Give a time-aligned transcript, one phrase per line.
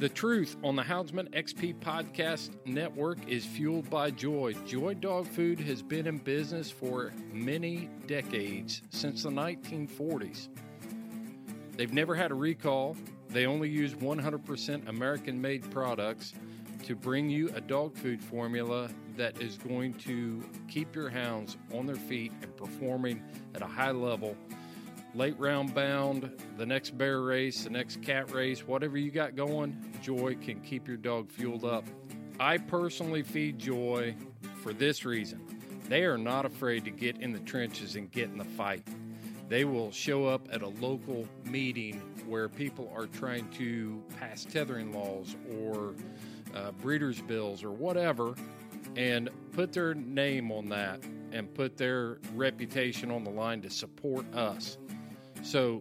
[0.00, 4.54] The truth on the Houndsman XP Podcast Network is fueled by joy.
[4.66, 10.48] Joy Dog Food has been in business for many decades, since the 1940s.
[11.76, 12.96] They've never had a recall.
[13.28, 16.32] They only use 100% American made products
[16.84, 21.84] to bring you a dog food formula that is going to keep your hounds on
[21.84, 23.22] their feet and performing
[23.54, 24.34] at a high level
[25.14, 29.76] late round bound, the next bear race, the next cat race, whatever you got going,
[30.02, 31.84] Joy can keep your dog fueled up.
[32.38, 34.14] I personally feed Joy
[34.62, 35.44] for this reason.
[35.88, 38.86] They are not afraid to get in the trenches and get in the fight.
[39.48, 44.92] They will show up at a local meeting where people are trying to pass tethering
[44.92, 45.94] laws or
[46.54, 48.36] uh, breeders' bills or whatever
[48.96, 51.00] and put their name on that
[51.32, 54.78] and put their reputation on the line to support us.
[55.42, 55.80] So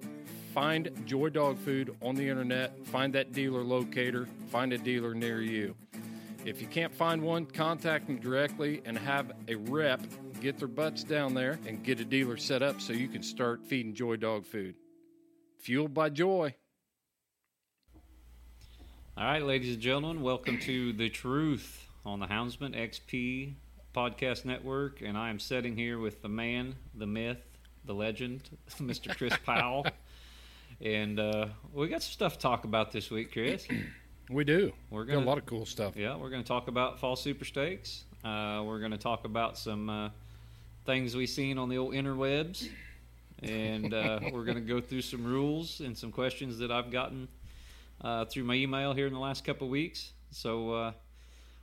[0.54, 5.42] find Joy Dog Food on the internet, find that dealer locator, find a dealer near
[5.42, 5.76] you.
[6.46, 10.02] If you can't find one, contact them directly and have a rep
[10.40, 13.66] get their butts down there and get a dealer set up so you can start
[13.66, 14.76] feeding Joy Dog Food.
[15.60, 16.56] Fueled by joy.
[19.18, 23.56] All right, ladies and gentlemen, welcome to The Truth on the Houndsman XP
[23.94, 25.02] Podcast Network.
[25.02, 27.49] And I am sitting here with the man, the myth,
[27.86, 28.50] the legend,
[28.80, 29.16] Mr.
[29.18, 29.86] Chris Powell.
[30.82, 33.68] And uh, we got some stuff to talk about this week, Chris.
[34.32, 34.72] We do.
[34.92, 35.96] We're Got gonna- a lot of cool stuff.
[35.96, 38.04] Yeah, we're going to talk about fall super stakes.
[38.24, 40.10] Uh, we're going to talk about some uh,
[40.86, 42.70] things we've seen on the old interwebs.
[43.42, 47.28] And uh, we're going to go through some rules and some questions that I've gotten
[48.02, 50.12] uh, through my email here in the last couple of weeks.
[50.30, 50.92] So, uh,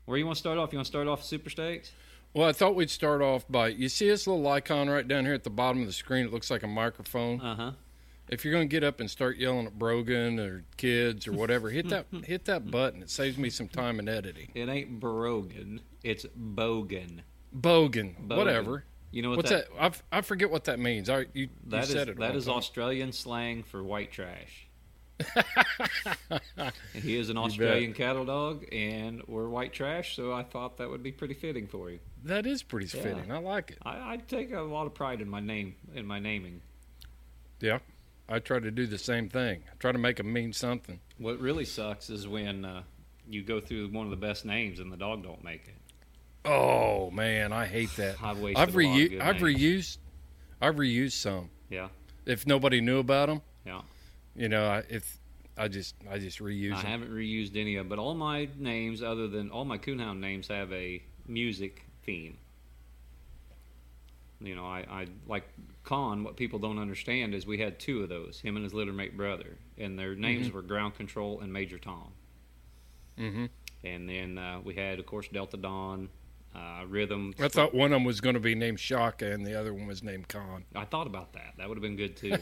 [0.06, 0.72] where you want to start off?
[0.72, 1.92] You want to start off with super stakes?
[2.36, 5.32] Well, I thought we'd start off by you see this little icon right down here
[5.32, 6.26] at the bottom of the screen.
[6.26, 7.40] It looks like a microphone.
[7.40, 7.70] Uh huh.
[8.28, 11.70] if you're going to get up and start yelling at Brogan or kids or whatever,
[11.70, 13.00] hit that hit that button.
[13.00, 14.50] It saves me some time in editing.
[14.54, 17.20] It ain't Brogan, it's Bogan.
[17.58, 18.36] Bogan, Bogan.
[18.36, 18.84] whatever.
[19.12, 20.02] You know what What's that, that?
[20.12, 21.08] I I forget what that means.
[21.08, 21.88] I you, that you is?
[21.88, 22.18] said it.
[22.18, 22.56] that is time.
[22.56, 24.65] Australian slang for white trash.
[26.94, 27.36] he is an.
[27.36, 31.66] Australian cattle dog, and we're white trash, so I thought that would be pretty fitting
[31.66, 31.98] for you.
[32.24, 33.02] That is pretty Yeah.
[33.02, 33.30] fitting.
[33.32, 33.78] I like it.
[33.82, 36.60] I, I take a lot of pride in my name, in my naming.
[37.60, 37.78] Yeah,
[38.28, 39.62] I try to do the same thing.
[39.70, 41.00] I try to make them mean something.
[41.18, 42.82] What really sucks is when uh,
[43.28, 45.74] you go through one of the best names and the dog don't make it.
[46.44, 48.16] Oh man, I hate that.
[48.22, 49.98] I've wasted I've a lot of good I've reused.
[50.60, 51.50] I've reused some.
[51.70, 51.88] Yeah,
[52.24, 53.80] If nobody knew about them, yeah.
[54.36, 55.18] You know, I, if
[55.56, 56.86] I just I just reuse I them.
[56.86, 60.72] haven't reused any of, but all my names, other than all my coonhound names, have
[60.72, 62.38] a music theme.
[64.40, 65.44] You know, I, I like
[65.82, 66.22] Con.
[66.22, 69.56] What people don't understand is we had two of those, him and his littermate brother,
[69.78, 72.12] and their names were Ground Control and Major Tom.
[73.18, 73.46] Mm-hmm.
[73.84, 76.10] And then uh, we had, of course, Delta Dawn,
[76.54, 77.34] uh, Rhythm.
[77.38, 79.86] I thought one of them was going to be named Shaka and the other one
[79.86, 80.64] was named Khan.
[80.74, 81.54] I thought about that.
[81.56, 82.36] That would have been good too.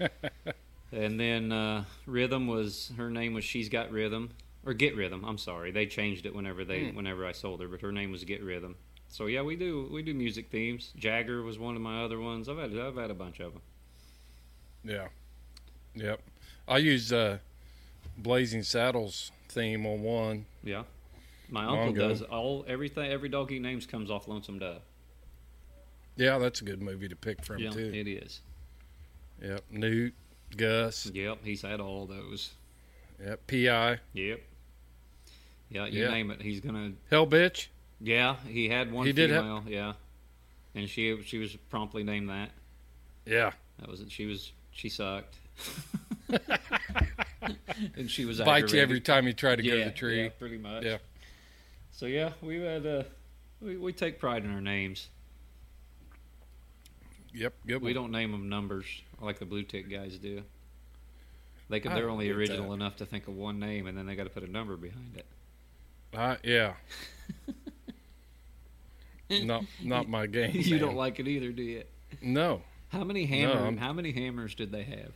[0.92, 4.30] and then uh, Rhythm was her name was She's Got Rhythm
[4.64, 5.24] or Get Rhythm.
[5.24, 8.24] I'm sorry, they changed it whenever they whenever I sold her, but her name was
[8.24, 8.76] Get Rhythm.
[9.08, 10.92] So yeah, we do we do music themes.
[10.96, 12.48] Jagger was one of my other ones.
[12.48, 13.62] I've had I've had a bunch of them.
[14.84, 15.08] Yeah.
[15.94, 16.20] Yep.
[16.68, 17.38] I use uh,
[18.18, 20.46] Blazing Saddles theme on one.
[20.62, 20.82] Yeah,
[21.48, 22.08] my uncle Mongo.
[22.08, 23.10] does all everything.
[23.10, 24.82] Every dog he names comes off Lonesome Dove.
[26.16, 27.90] Yeah, that's a good movie to pick from Yeah, too.
[27.94, 28.40] it is.
[29.42, 29.64] Yep.
[29.70, 30.14] Newt,
[30.56, 31.06] Gus.
[31.06, 32.52] Yep, he's had all those.
[33.24, 33.46] Yep.
[33.46, 33.98] Pi.
[34.12, 34.40] Yep.
[35.70, 36.10] Yeah, you Yeah.
[36.10, 37.68] name it, he's gonna Hell bitch.
[38.00, 39.94] Yeah, he had one He did have- yeah,
[40.74, 42.50] and she she was promptly named that.
[43.24, 43.52] Yeah.
[43.78, 44.10] That was it.
[44.12, 45.34] She was she sucked,
[47.96, 50.22] and she was Bite you every time you try to yeah, go to the tree.
[50.24, 50.84] yeah, pretty much.
[50.84, 50.98] Yeah.
[51.92, 53.02] So yeah, we had uh,
[53.60, 55.08] we we take pride in our names.
[57.34, 57.54] Yep.
[57.66, 57.94] Good We one.
[57.94, 58.86] don't name them numbers
[59.20, 60.42] like the blue tick guys do.
[61.68, 62.74] They could, they're only original that.
[62.74, 65.16] enough to think of one name, and then they got to put a number behind
[65.16, 65.26] it.
[66.16, 66.74] I, yeah.
[69.42, 70.52] not not my game.
[70.54, 70.80] you man.
[70.80, 71.82] don't like it either, do you?
[72.22, 72.62] No.
[72.90, 73.64] How many hammer?
[73.64, 75.12] I'm- how many hammers did they have?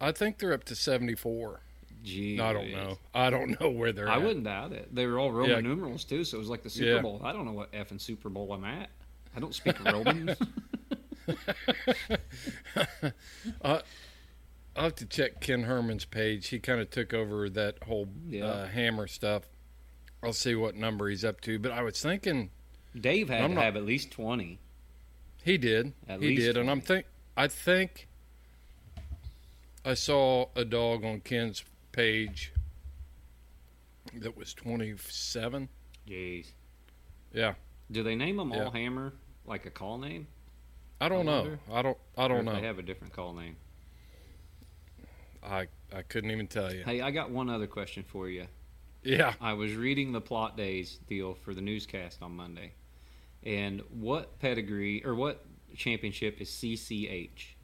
[0.00, 1.60] I think they're up to seventy four.
[2.02, 2.98] Gee, I don't know.
[3.14, 4.22] I don't know where they're I at.
[4.22, 4.94] wouldn't doubt it.
[4.94, 5.60] They were all Roman Yeah.
[5.60, 7.00] numerals too, so it was like the Super Yeah.
[7.02, 7.20] Bowl.
[7.22, 8.88] I don't know what effing Super Bowl I'm at.
[9.36, 9.76] I don't speak
[13.62, 13.82] I'll
[14.76, 16.48] have to check Ken Herman's page.
[16.48, 18.44] He kind of took over that whole Yeah.
[18.46, 19.44] uh, hammer stuff.
[20.22, 21.58] I'll see what number he's up to.
[21.58, 22.50] But I was thinking
[22.98, 24.58] Dave had I'm to not- have at least twenty.
[25.42, 25.92] he did.
[26.08, 27.06] At he least did, and I'm think
[27.36, 28.08] I think
[29.84, 32.52] I saw a dog on Ken's page
[34.14, 35.68] that was 27.
[36.06, 36.48] Jeez.
[37.32, 37.54] Yeah,
[37.90, 38.64] Do they name them Yeah.
[38.64, 39.14] all Hammer
[39.46, 40.26] like a call name?
[41.00, 41.58] I don't I know.
[41.72, 41.98] I don't.
[42.16, 42.54] I don't know.
[42.54, 43.56] They have a different call name.
[45.42, 46.82] I I couldn't even tell you.
[46.84, 48.46] Hey, I got one other question for you.
[49.02, 49.32] Yeah.
[49.40, 52.74] I was reading the Plott Days deal for the newscast on Monday,
[53.42, 55.44] and what pedigree or what
[55.74, 57.54] championship is CCH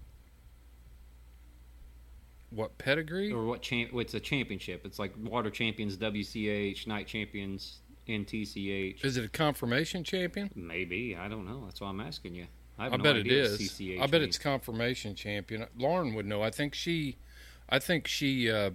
[2.50, 3.32] What pedigree?
[3.32, 3.90] or what champ?
[3.94, 4.86] It's a championship.
[4.86, 9.04] It's like water champions WCH, night champions NTCH.
[9.04, 10.50] Is it a conformation champion?
[10.54, 11.64] Maybe I don't know.
[11.66, 12.46] That's why I'm asking you.
[12.78, 13.58] I, I no bet it is.
[13.58, 14.36] CCH I bet means.
[14.36, 15.66] it's conformation champion.
[15.78, 16.42] Lauren would know.
[16.42, 17.16] I think she,
[17.68, 18.50] I think she.
[18.50, 18.70] Uh,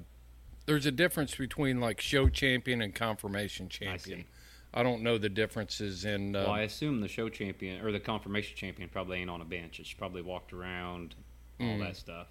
[0.65, 4.19] there's a difference between like show champion and conformation champion.
[4.21, 4.25] see.
[4.73, 6.35] I, don't know the differences in.
[6.35, 9.45] Uh, Well, I assume the show champion or the conformation champion probably ain't on a
[9.45, 9.79] bench.
[9.79, 11.15] It's probably walked around,
[11.59, 12.27] all that stuff.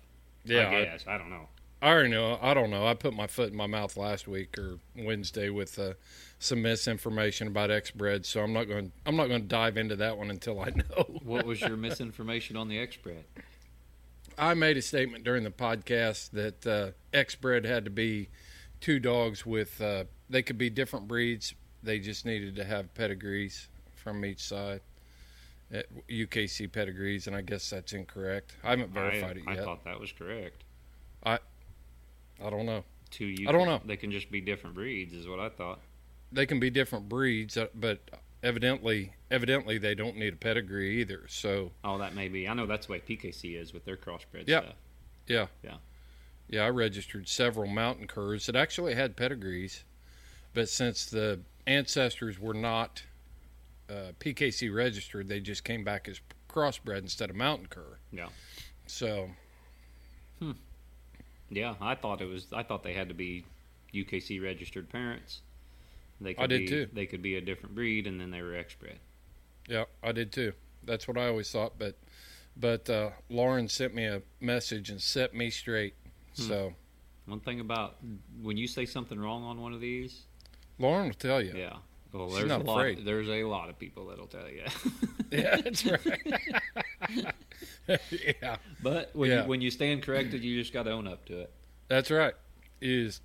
[0.47, 0.51] Mm.
[0.51, 1.49] yeah, I I, guess I don't know.
[1.83, 2.39] I already know.
[2.43, 2.87] I don't know.
[2.87, 5.95] I put my foot in my mouth last week or Wednesday with uh,
[6.39, 8.93] some misinformation about X bred, so I'm not going.
[9.07, 11.21] I'm not going to dive into that one until I know.
[11.23, 13.25] What was your misinformation on the X spread?
[14.37, 18.29] I made a statement during the podcast that uh, X bred had to be
[18.81, 19.81] two dogs with.
[19.81, 21.55] Uh, they could be different breeds.
[21.83, 24.81] They just needed to have pedigrees from each side.
[25.75, 28.55] Uh, UKC pedigrees, and I guess that's incorrect.
[28.63, 29.61] I haven't verified I, it yet.
[29.61, 30.65] I thought that was correct.
[31.25, 31.39] I
[32.49, 32.85] don't know.
[33.11, 33.81] Two, you I don't know.
[33.85, 35.81] They can just be different breeds, is what I thought.
[36.33, 37.99] They can be different breeds, uh, but
[38.43, 41.25] evidently, evidently they don't need a pedigree either.
[41.29, 42.49] So Oh, that may be.
[42.49, 44.63] I know that's the way PKC is with their crossbred Yep.
[44.65, 44.77] stuff.
[45.27, 45.77] yeah, Yeah.
[46.49, 46.63] yeah.
[46.65, 49.83] I registered several mountain curs that actually had pedigrees,
[50.55, 53.03] but since the ancestors were not
[53.89, 57.99] uh, PKC registered, they just came back as crossbred instead of mountain cur.
[58.13, 58.29] Yeah.
[58.87, 59.31] So
[61.51, 62.47] Yeah, I thought it was.
[62.53, 63.45] I thought they had to be
[63.93, 65.41] UKC registered parents.
[66.21, 66.89] They could I did be, too.
[66.93, 68.99] They could be a different breed, and then they were X bred.
[69.69, 70.53] yeah, I did too.
[70.85, 71.79] That's what I always thought.
[71.79, 71.97] But
[72.57, 75.95] but uh, Lauren sent me a message and set me straight.
[76.35, 76.75] So
[77.27, 77.97] One thing about
[78.41, 80.23] when you say something wrong on one of these,
[80.79, 81.53] Lauren will tell you.
[81.57, 81.77] yeah.
[82.13, 82.77] Well, She's there's a lot.
[82.79, 83.05] afraid.
[83.05, 84.63] There's a lot of people that'll tell you.
[85.33, 86.01] Yeah, that's right.
[88.11, 89.43] yeah, but when Yeah.
[89.43, 91.53] you, when you stand corrected, you just got to own up to it.
[91.89, 92.35] that's right.
[92.81, 93.21] Is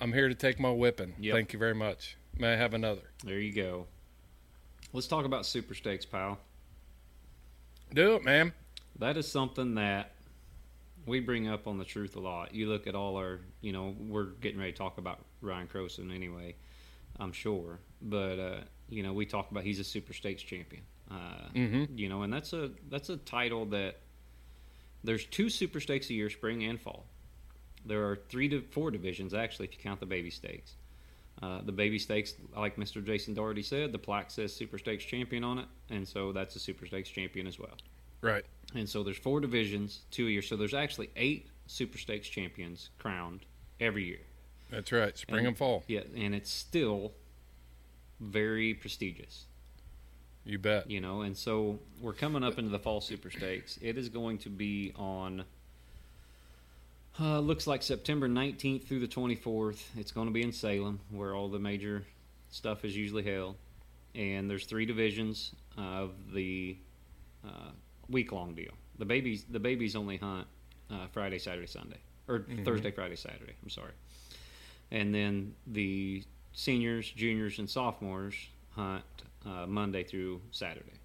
[0.00, 1.14] I'm here to take my whipping.
[1.18, 1.34] Yep.
[1.34, 2.16] Thank you very much.
[2.38, 3.02] May I have another?
[3.24, 3.86] There you go.
[4.92, 6.38] Let's talk about super stakes, pal.
[7.92, 8.52] Do it, man.
[8.98, 10.12] That is something that
[11.06, 12.54] we bring up on the truth a lot.
[12.54, 16.14] You look at all our, you know, we're getting ready to talk about Ryan Croson
[16.14, 16.54] anyway,
[17.18, 17.78] I'm sure.
[18.00, 20.82] But uh, you know, we talk about he's a super stakes champion.
[21.12, 23.96] Uh, hmm You know, and that's a that's a title that
[25.04, 27.04] there's two super stakes a year, spring and fall.
[27.84, 30.74] There are three to four divisions actually, if you count the baby stakes.
[31.42, 33.04] Uh, the baby stakes, like Mr.
[33.04, 36.60] Jason Doherty said, the plaque says Super Stakes champion on it, and so that's a
[36.60, 37.76] Super Stakes champion as well.
[38.20, 38.44] Right.
[38.76, 40.42] And so there's four divisions, two a year.
[40.42, 43.40] So there's actually eight Super Stakes champions crowned
[43.80, 44.20] every year.
[44.70, 45.18] That's right.
[45.18, 45.82] Spring And- and fall.
[45.88, 47.12] Yeah, and it's still
[48.20, 49.46] very prestigious,
[50.44, 50.90] You bet.
[50.90, 51.22] you know.
[51.22, 53.78] And so we're coming up into the fall Super Stakes.
[53.80, 55.44] It is going to be on.
[57.20, 59.82] Uh, looks like September 19th through the 24th.
[59.96, 62.04] It's going to be in Salem, where all the major
[62.50, 63.56] stuff is usually held.
[64.14, 66.76] And there's three divisions of the
[67.46, 67.70] uh,
[68.08, 68.72] week long deal.
[68.98, 70.46] The babies the babies only hunt
[70.90, 73.54] uh, Friday, Saturday, Sunday, or Thursday, Friday, Saturday.
[73.62, 73.92] I'm sorry.
[74.90, 76.22] And then the
[76.52, 78.34] seniors, juniors, and sophomores
[78.70, 79.04] hunt
[79.46, 80.98] uh, Monday through Saturday,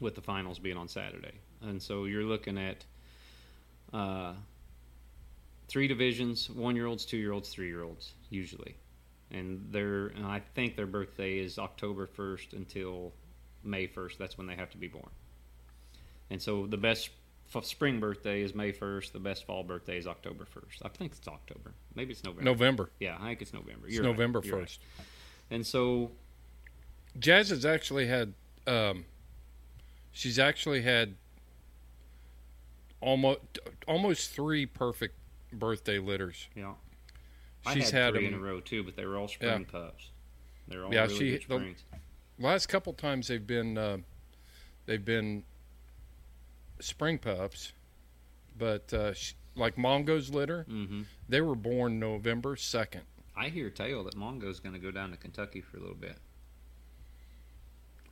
[0.00, 1.34] with the finals being on Saturday.
[1.62, 2.84] And so you're looking at
[3.92, 4.34] uh,
[5.68, 8.76] three divisions: one-year-olds, two-year-olds, three-year-olds, usually.
[9.30, 13.12] And their and I think their birthday is October 1st until
[13.64, 14.18] May 1st.
[14.18, 15.08] That's when they have to be born.
[16.30, 17.10] And so the best
[17.54, 19.12] f- spring birthday is May 1st.
[19.12, 20.84] The best fall birthday is October 1st.
[20.84, 21.72] I think it's October.
[21.94, 22.44] Maybe it's November.
[22.44, 22.90] November.
[23.00, 23.86] Yeah, I think it's November.
[23.86, 24.10] It's You're right.
[24.10, 24.62] November You're right.
[24.62, 24.80] first.
[25.50, 26.10] And so,
[27.18, 28.34] Jazz has actually had.
[28.66, 29.04] Um,
[30.12, 31.14] she's actually had
[33.00, 33.40] almost
[33.88, 35.16] almost three perfect
[35.52, 36.48] birthday litters.
[36.54, 36.74] yeah,
[37.66, 40.10] I She's had, had three in a row too, but they were all spring pups.
[40.68, 41.74] They're all Yeah, really she- good the-
[42.38, 43.98] last couple times they've been uh,
[44.86, 45.44] they've been
[46.80, 47.72] spring pups,
[48.56, 53.02] but uh, sh- like Mongo's litter, hmm they were born November second.
[53.34, 56.18] I hear tale that Mongo's going to go down to Kentucky for a little bit.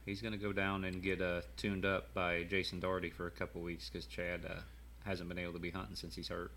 [0.06, 3.30] He's going to go down and get uh, tuned up by Jason Doherty for a
[3.30, 4.54] couple weeks because Chad uh,
[5.04, 6.50] hasn't been able to be hunting since he's hurt.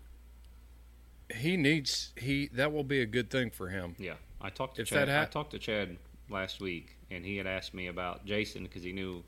[1.34, 3.96] He needs he that will be a good thing for him.
[3.98, 5.08] Yeah, I talked to If Chad.
[5.08, 5.96] hap- I talked to Chad
[6.28, 9.22] last week, and he had asked me about Jason because he knew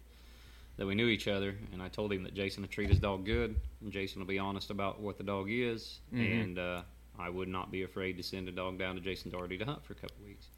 [0.76, 3.25] that we knew each other, and I told him that Jason would treat his dog
[3.25, 6.42] good, and Jason will be honest about what the dog is, Mhm.
[6.42, 6.82] and uh,
[7.18, 9.82] I would not be afraid to send a dog down to Jason Doherty to hunt
[9.87, 10.49] for a couple weeks.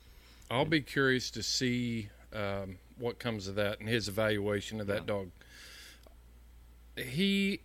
[0.51, 5.01] I'll be curious to see um, what comes of that and his evaluation of that
[5.03, 5.07] Yeah.
[5.07, 5.31] dog.
[6.97, 7.61] He,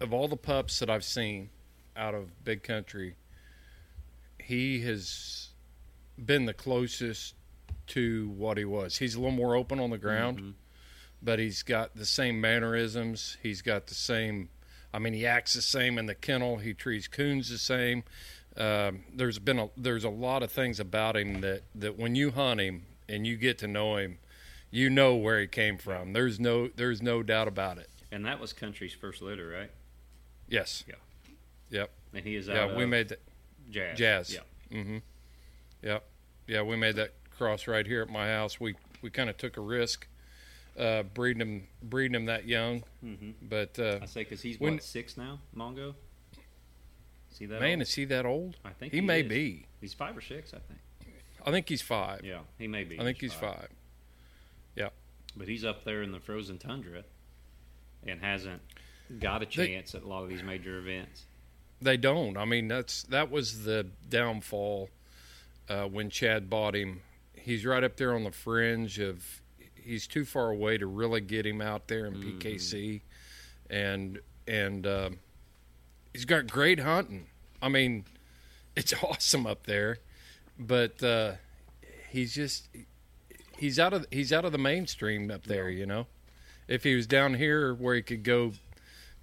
[0.00, 1.50] of all the pups that I've seen
[1.96, 3.16] out of Big Country,
[4.40, 5.50] he has
[6.22, 7.34] been the closest
[7.88, 8.98] to what he was.
[8.98, 10.54] He's a little more open on the ground, Mhm.
[11.20, 13.36] but he's got the same mannerisms.
[13.42, 14.48] He's got the same.
[14.94, 16.58] I mean, he acts the same in the kennel.
[16.58, 18.04] He treats coons the same.
[18.56, 22.30] Um, there's been a there's a lot of things about him that that when you
[22.30, 24.18] hunt him and you get to know him,
[24.72, 26.12] you know where he came from.
[26.14, 27.88] There's no there's no doubt about it.
[28.10, 29.70] And that was Country's first litter, right?
[30.48, 30.82] Yes.
[30.88, 30.94] Yeah.
[31.70, 31.90] Yep.
[32.14, 33.20] And he is out Yeah, we made that.
[33.70, 33.96] Jazz.
[33.98, 34.34] Jazz.
[34.34, 34.76] Yeah.
[34.78, 34.98] Mm-hmm.
[35.82, 36.04] Yep.
[36.48, 38.58] Yeah, we made that cross right here at my house.
[38.58, 40.06] We we kind of took a risk,
[40.78, 43.30] uh, breeding him breeding him that young, Mm-hmm.
[43.48, 45.94] but uh, I say because he's When- what six now, Mongo.
[47.30, 47.60] See that?
[47.60, 47.82] man, old?
[47.82, 48.56] is he that old?
[48.64, 49.28] I think He, he may is.
[49.28, 49.66] be.
[49.80, 50.80] He's five or six, I think.
[51.46, 52.20] I think he's five.
[52.24, 53.00] Yeah, he may be.
[53.00, 53.68] I think he's five.
[55.36, 57.04] But he's up there in the frozen tundra,
[58.06, 58.60] and hasn't
[59.18, 61.24] got a They- chance at a lot of these major events.
[61.80, 62.36] They don't.
[62.36, 64.90] I mean, that's that was the downfall
[65.68, 67.00] uh, when Chad bought him.
[67.34, 69.40] He's right up there on the fringe of.
[69.74, 72.38] He's too far away to really get him out there in Mhm.
[72.38, 73.02] PKC,
[73.68, 75.18] and and um
[76.12, 77.26] he's got great hunting.
[77.60, 78.04] I mean,
[78.76, 79.98] it's awesome up there,
[80.58, 81.34] but uh,
[82.10, 82.68] he's just
[83.62, 85.70] he's out of he's out of the mainstream up there.
[85.70, 86.06] You know,
[86.68, 88.52] if he was down here where he could go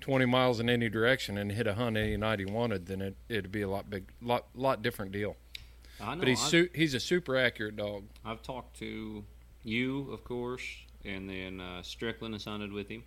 [0.01, 3.15] 20 miles in any direction and hit a hunt any night he wanted, then it,
[3.27, 5.35] it'd be a lot big, lot, lot different deal.
[6.01, 6.19] I know.
[6.21, 8.05] But he's I've, su- he's a super accurate dog.
[8.23, 9.23] I've talked to
[9.63, 10.63] you, of course,
[11.03, 13.03] and then uh, Strickland has hunted with him,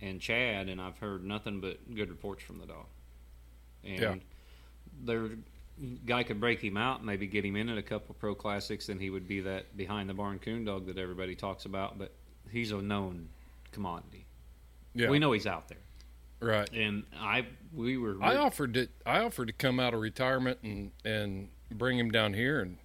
[0.00, 2.86] and Chad, and I've heard nothing but good reports from the dog.
[3.84, 4.14] And Yeah.
[5.04, 5.28] their
[6.06, 8.98] guy could break him out, maybe get him in at a couple pro classics, then
[8.98, 11.98] he would be that behind the barn coon dog that everybody talks about.
[11.98, 12.12] But
[12.50, 13.28] he's a known
[13.72, 14.26] commodity.
[14.94, 15.78] Yeah, We know he's out there,
[16.40, 16.68] right.
[16.72, 20.90] and I we were I offered to I offered to come out of retirement and
[21.04, 22.78] and bring him down here and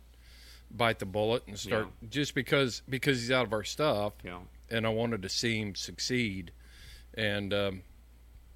[0.69, 4.85] bite the bullet and start just because because he's out of our stuff know, and
[4.85, 6.51] I wanted to see him succeed,
[7.13, 7.83] and um,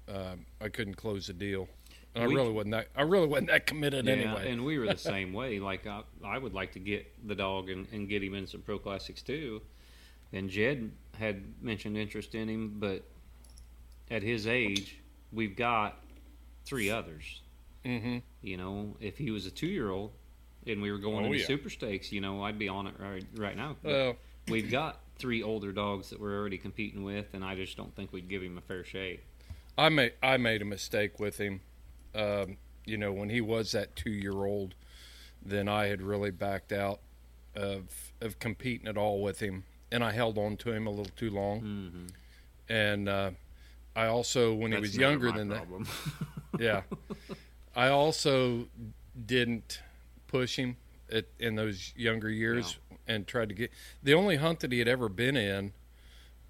[0.08, 1.68] uh, I couldn't close the deal.
[2.16, 4.50] I We- really wasn't that I really wasn't that committed Yeah, anyway.
[4.50, 5.58] and we were the same way.
[5.60, 8.62] Like I, I would like to get the dog and, and get him in some
[8.62, 9.60] pro classics too.
[10.32, 13.04] And Jed had mentioned interest in him, but
[14.10, 14.98] at his age,
[15.32, 16.00] we've got
[16.64, 17.40] three others.
[17.84, 18.18] mm-hmm.
[18.42, 20.12] You know, if he was a two year old
[20.66, 21.46] and we were going Oh, into yeah.
[21.46, 23.76] super stakes, you know, I'd be on it right, right now.
[23.82, 24.16] Well,
[24.48, 28.12] we've got three older dogs that we're already competing with, and I just don't think
[28.12, 29.24] we'd give him a fair shake.
[29.78, 31.60] I made I made a mistake with him.
[32.16, 34.74] Um, you know, when he was that two year old,
[35.44, 37.00] then I had really backed out
[37.54, 41.12] of of competing at all with him, and I held on to him a little
[41.16, 41.60] too long.
[41.60, 42.06] Mm-hmm.
[42.68, 43.30] And uh,
[43.94, 45.66] I also, when he was younger than that,
[46.58, 46.82] yeah,
[47.74, 48.66] I also
[49.26, 49.80] didn't
[50.26, 50.76] push him
[51.10, 53.70] at, in those younger years and tried to get
[54.02, 55.72] the only hunt that he had ever been in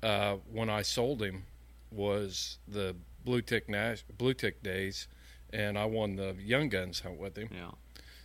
[0.03, 1.45] uh, when I sold him
[1.91, 5.09] was the blue tick Nash, blue tick days,
[5.57, 7.49] and I won the young guns hunt with him.
[7.53, 7.71] yeah.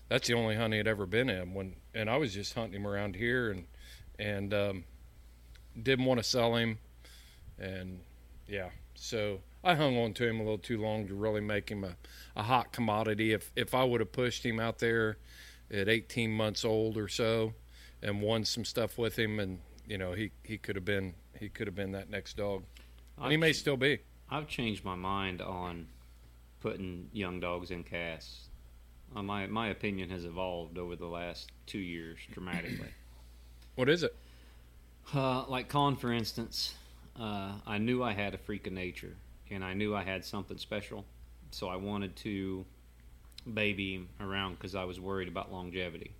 [0.09, 1.53] That's the only hunt he had ever been in.
[1.53, 3.65] When and I was just hunting him around here and
[4.19, 4.83] and um,
[5.81, 6.79] didn't want to sell him,
[7.57, 8.01] and
[8.45, 11.85] yeah, so I hung on to him a little too long to really make him
[11.85, 11.95] a,
[12.35, 13.31] a hot commodity.
[13.31, 15.17] If if I would have pushed him out there
[15.71, 17.53] at 18 months old or so,
[18.03, 21.47] and won some stuff with him, and you know he he could have been he
[21.47, 22.63] could have been that next dog,
[23.17, 23.99] and he may still be.
[24.29, 25.87] I've changed my mind on
[26.61, 28.47] putting young dogs in casts.
[29.15, 32.87] Uh, my my opinion has evolved over the last two years dramatically.
[33.75, 34.13] What is it?
[35.15, 36.75] Uh, like Con, for instance,
[37.17, 39.15] uh, I knew I had a freak of nature,
[39.49, 41.05] and I knew I had something special,
[41.51, 42.65] so I wanted to
[43.51, 46.11] baby him around because I was worried about longevity.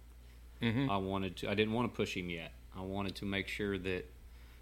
[0.62, 0.90] Mhm.
[0.90, 1.50] I wanted to.
[1.52, 2.54] I didn't want to push him yet.
[2.76, 4.06] I wanted to make sure that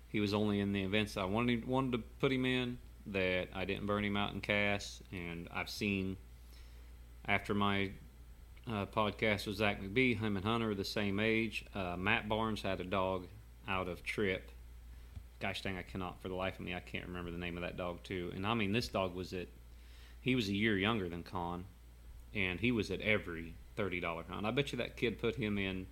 [0.09, 2.79] he was only in the events I wanted wanted to put him in.
[3.11, 5.01] That I didn't burn him out in casts.
[5.11, 6.17] And I've seen
[7.25, 7.91] after my
[8.67, 11.65] uh, podcast with Zach McBee, him and Hunter are the same age.
[11.73, 13.27] Uh, Matt Barnes had a dog
[13.67, 14.51] out of Trip.
[15.39, 17.63] Gosh dang, I cannot for the life of me, I can't remember the name of
[17.63, 18.31] that dog too.
[18.35, 19.47] And I mean, this dog was at,
[20.19, 21.65] he was a year younger than Con,
[22.35, 24.45] and he was at every thirty dollar hunt.
[24.45, 25.87] I bet you that kid put him in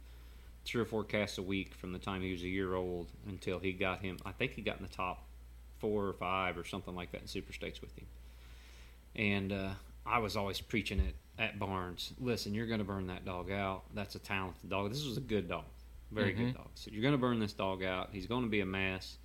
[0.66, 3.58] three or four casts a week from the time he was a year old until
[3.58, 4.18] he got him.
[4.26, 5.27] I think he got in the top
[5.80, 8.06] four or five or something like that in Super Stakes with him.
[9.16, 9.70] And uh,
[10.06, 12.14] I was always preaching it at Barnes.
[12.20, 13.84] Listen, you're going to burn that dog out.
[13.94, 14.90] That's a talented dog.
[14.92, 15.66] This was a good dog,
[16.12, 16.70] very good dog.
[16.76, 18.10] So you're going to burn this dog out.
[18.12, 19.18] He's going to be a mess,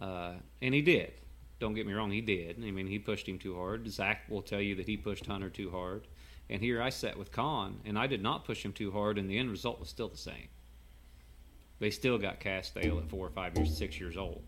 [0.00, 1.12] uh, and he did.
[1.58, 2.56] Don't get me wrong, he did.
[2.64, 3.88] I mean, he pushed him too hard.
[3.90, 6.06] Zach will tell you that he pushed Hunter too hard.
[6.48, 9.28] And here I sat with Con, and I did not push him too hard, and
[9.28, 10.48] the end result was still the same.
[11.78, 14.42] They still got cast stale at four or five years, six years old.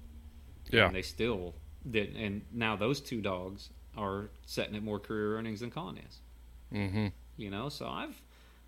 [0.72, 0.86] Yeah.
[0.86, 1.54] And they still
[1.88, 2.16] did.
[2.16, 6.18] And now those two dogs are setting at more career earnings than Con is.
[6.72, 7.06] Mm-hmm.
[7.36, 8.20] You know, so I've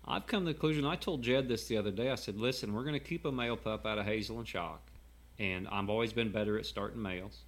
[0.05, 0.85] I've come to the conclusion.
[0.85, 2.11] I told Jed this the other day.
[2.11, 4.81] I said, "Listen, we're going to keep a male pup out of Hazel and Shock,
[5.39, 7.39] and I've always been better at starting males.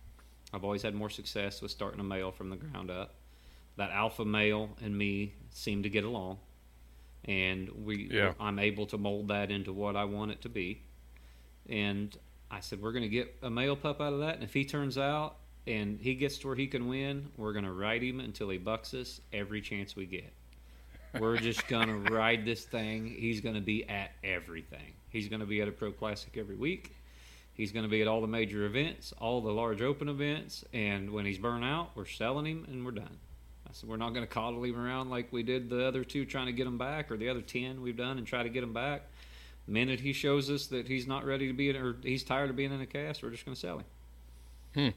[0.54, 3.16] I've always had more success with starting a male from the ground up.
[3.76, 6.40] That alpha male and me seem to get along,
[7.26, 8.34] and we Yeah.
[8.40, 10.82] I'm able to mold that into what I want it to be.
[11.70, 12.18] And
[12.50, 14.64] I said, we're going to get a male pup out of that, and if he
[14.64, 15.36] turns out
[15.66, 18.58] and he gets to where he can win, we're going to ride him until he
[18.58, 20.34] bucks us every chance we get.
[21.20, 23.06] We're just going to ride this thing.
[23.08, 24.94] He's going to be at everything.
[25.10, 26.96] He's going to be at a pro classic every week.
[27.54, 31.10] He's going to be at all the major events, all the large open events, and
[31.10, 33.18] when he's burnt out, we're selling him and we're done.
[33.68, 36.24] I said we're not going to coddle him around like we did the other two
[36.24, 38.64] trying to get him back, or the other ten we've done and try to get
[38.64, 39.10] him back.
[39.68, 42.50] The minute he shows us that he's not ready to be in, or he's tired
[42.50, 43.86] of being in a cast, we're just going to sell him.
[44.74, 44.90] Hmm.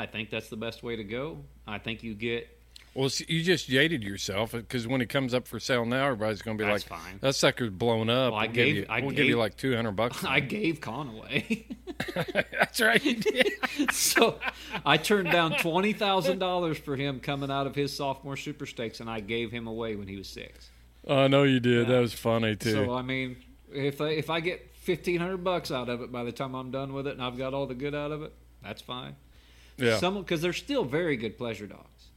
[0.00, 1.38] I think that's the best way to go.
[1.66, 2.48] I think you get
[2.94, 6.56] Well, you just jaded yourself because when it comes up for sale now, everybody's going
[6.56, 7.18] to be like, fine.
[7.20, 9.56] "That sucker's blown up." Well, I we'll give gave- you, I we'll give you like
[9.56, 10.24] two hundred bucks.
[10.24, 11.66] I gave Con away.
[12.14, 13.02] That's right.
[13.04, 13.52] You did.
[13.92, 14.38] so
[14.86, 19.00] I turned down twenty thousand dollars for him coming out of his sophomore super stakes,
[19.00, 20.70] and I gave him away when he was six.
[21.08, 21.88] I know you did.
[21.88, 21.94] Yeah.
[21.94, 22.70] That was funny too.
[22.86, 23.36] So I mean,
[23.74, 26.70] if I, if I get fifteen hundred bucks out of it by the time I'm
[26.70, 28.32] done with it, and I've got all the good out of it,
[28.62, 29.16] that's fine.
[29.76, 29.98] yeah.
[29.98, 32.08] Some because they're still very good pleasure dogs.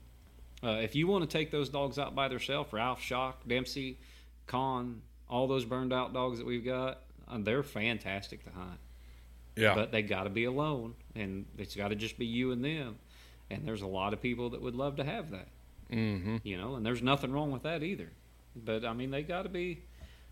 [0.64, 4.00] Uh, if you want to take those dogs out by themselves, Ralph, Shock, Dempsey,
[4.48, 8.80] Con, all those burned out dogs that we've got, uh, they're fantastic to hunt.
[9.56, 9.76] yeah.
[9.76, 12.98] But they got to be alone, and it's got to just be you and them.
[13.52, 15.50] And there's a lot of people that would love to have that,
[15.92, 16.38] mm-hmm.
[16.44, 16.76] you know.
[16.76, 18.10] And there's nothing wrong with that either.
[18.56, 19.84] But I mean, they got to be.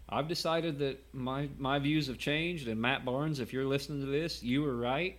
[0.10, 2.68] I've decided that my my views have changed.
[2.68, 5.18] And Matt Barnes, if you're listening to this, you were right.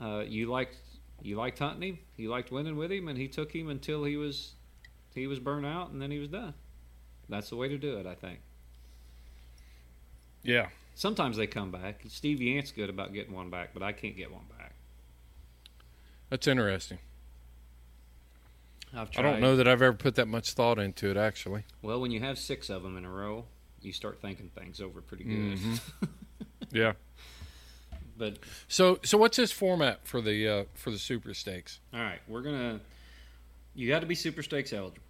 [0.00, 0.76] Uh, you liked
[1.22, 1.98] you liked hunting him.
[2.16, 4.54] You liked winning with him, and he took him until he was
[5.14, 6.54] he was burnt out, and then he was done.
[7.28, 8.40] That's the way to do it, I think.
[10.42, 10.68] Yeah.
[10.94, 12.02] Sometimes they come back.
[12.08, 14.74] Steve Yant's good about getting one back, but I can't get one back.
[16.30, 16.98] That's interesting.
[18.94, 21.16] I've I don't know that I've ever put that much thought into it.
[21.16, 21.64] Actually.
[21.82, 23.46] Well, when you have six of them in a row,
[23.82, 25.58] you start thinking things over pretty good.
[25.58, 25.80] Mhm.
[26.72, 26.94] Yeah.
[28.18, 31.80] but So so what's this format for the uh, for the super stakes?
[31.94, 32.80] all right, we're gonna.
[33.74, 35.02] You got to be super stakes eligible,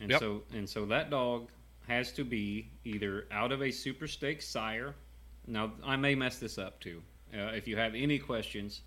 [0.00, 0.20] and Yep.
[0.20, 1.48] so and so that dog
[1.88, 4.94] has to be either out of a super stakes sire.
[5.46, 7.02] Now I may mess this up too.
[7.34, 8.82] Uh, if you have any questions,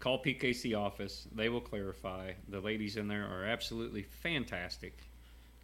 [0.00, 1.26] call PKC office.
[1.34, 2.32] They will clarify.
[2.48, 4.98] The ladies in there are absolutely fantastic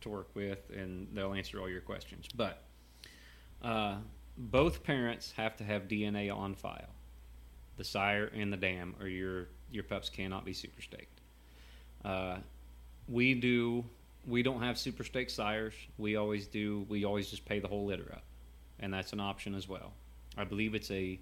[0.02, 2.26] to work with, and they'll answer all your questions.
[2.34, 2.62] But
[3.62, 3.96] uh,
[4.36, 6.94] both parents have to have DNA on file,
[7.76, 11.20] the sire and the dam, or your your pups cannot be super staked.
[12.04, 12.38] Uh,
[13.08, 13.84] we do.
[14.26, 15.74] We don't have super stake sires.
[15.98, 16.86] We always do.
[16.88, 18.24] We always just pay the whole litter up,
[18.80, 19.92] and that's an option as well.
[20.36, 21.18] I believe it's a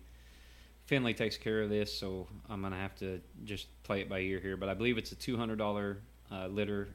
[0.87, 4.41] Finley takes care of this, so I'm gonna have to just play it by ear
[4.41, 4.57] here.
[4.57, 5.99] But I believe it's a two hundred dollar
[6.31, 6.89] uh, litter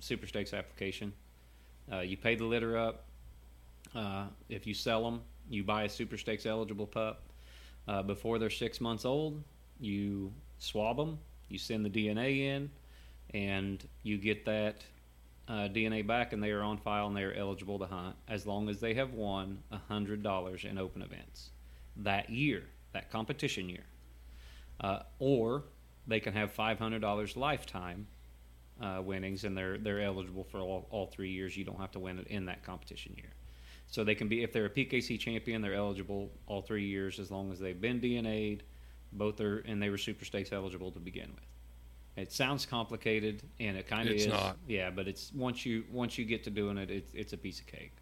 [0.00, 1.12] super stakes application.
[1.90, 3.04] Uh, you pay the litter up.
[3.94, 7.22] Uh, if you sell them, you buy a super stakes eligible pup.
[7.88, 9.42] Uh, before they're six months old,
[9.80, 11.18] you swab them.
[11.48, 12.70] You send the DNA in,
[13.34, 14.84] and you get that
[15.48, 18.46] uh, DNA back, and they are on file and they are eligible to hunt as
[18.46, 19.58] long as they have won
[19.88, 21.50] hundred dollars in open events
[21.96, 23.84] that year, that competition year,
[24.80, 25.64] uh, or
[26.06, 28.06] they can have five hundred dollars lifetime
[28.80, 31.56] uh, winnings, and they're they're eligible for all, all three years.
[31.56, 33.30] You don't have to win it in that competition year.
[33.86, 37.30] So they can be if they're a PKC champion, they're eligible all three years as
[37.30, 38.62] long as they've been DNA'd.
[39.12, 41.44] Both are and they were Super Stakes eligible to begin with.
[42.16, 44.32] It sounds complicated, and it kind of It's is.
[44.32, 44.58] not.
[44.68, 47.60] Yeah, but it's once you once you get to doing it, it's it's a piece
[47.60, 47.92] of cake.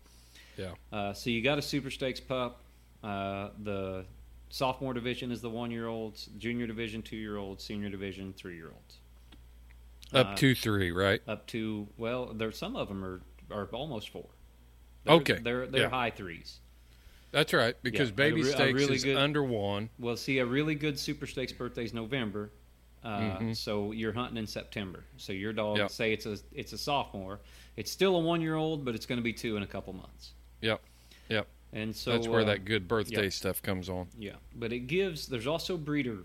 [0.57, 0.73] Yeah.
[0.93, 2.62] Uh, so you got a Super Stakes pup.
[3.03, 4.05] Uh, the
[4.51, 8.57] sophomore division is the one year olds, junior division two year olds, senior division three
[8.57, 8.99] year olds.
[10.12, 11.21] Up Uh, to three, right?
[11.29, 14.27] Up to well, there some of them are are almost four.
[15.05, 15.88] They're, Okay, they're they're yeah.
[15.90, 16.59] high threes.
[17.31, 19.90] That's right, because Yeah, baby re- stakes really is good- under one.
[19.99, 22.51] Well, see, a really good Super Stakes birthday is November,
[23.05, 23.55] uh, Mhm.
[23.57, 25.05] so you're hunting in September.
[25.18, 25.90] So your dog, Yep.
[25.90, 27.40] say it's a it's a sophomore,
[27.77, 29.92] it's still a one year old, but it's going to be two in a couple
[29.92, 30.33] months.
[30.62, 30.81] Yep.
[31.29, 31.47] Yep.
[31.75, 34.09] And so That's where uh, that good birthday stuff comes on.
[34.18, 35.27] Yeah, but it gives.
[35.27, 36.21] There's also breeder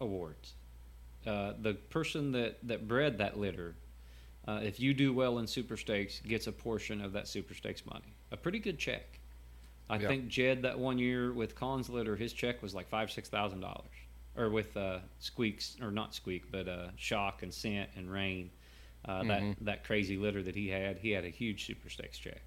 [0.00, 0.54] awards.
[1.28, 3.74] Uh, the person that that bred that litter,
[4.46, 7.84] uh, if you do well in Super Stakes, gets a portion of that Super Stakes
[7.84, 8.14] money.
[8.32, 9.20] A pretty good check.
[9.90, 10.08] I Yeah.
[10.08, 13.60] think Jed that one year with Collins litter, his check was like five six thousand
[13.60, 13.90] dollars.
[14.36, 18.50] Or with uh, Squeaks, or not Squeak, but uh, Shock and Scent and Rain,
[19.04, 19.26] uh, Mhm.
[19.28, 22.40] that that crazy litter that he had, he had a huge Super Stakes check.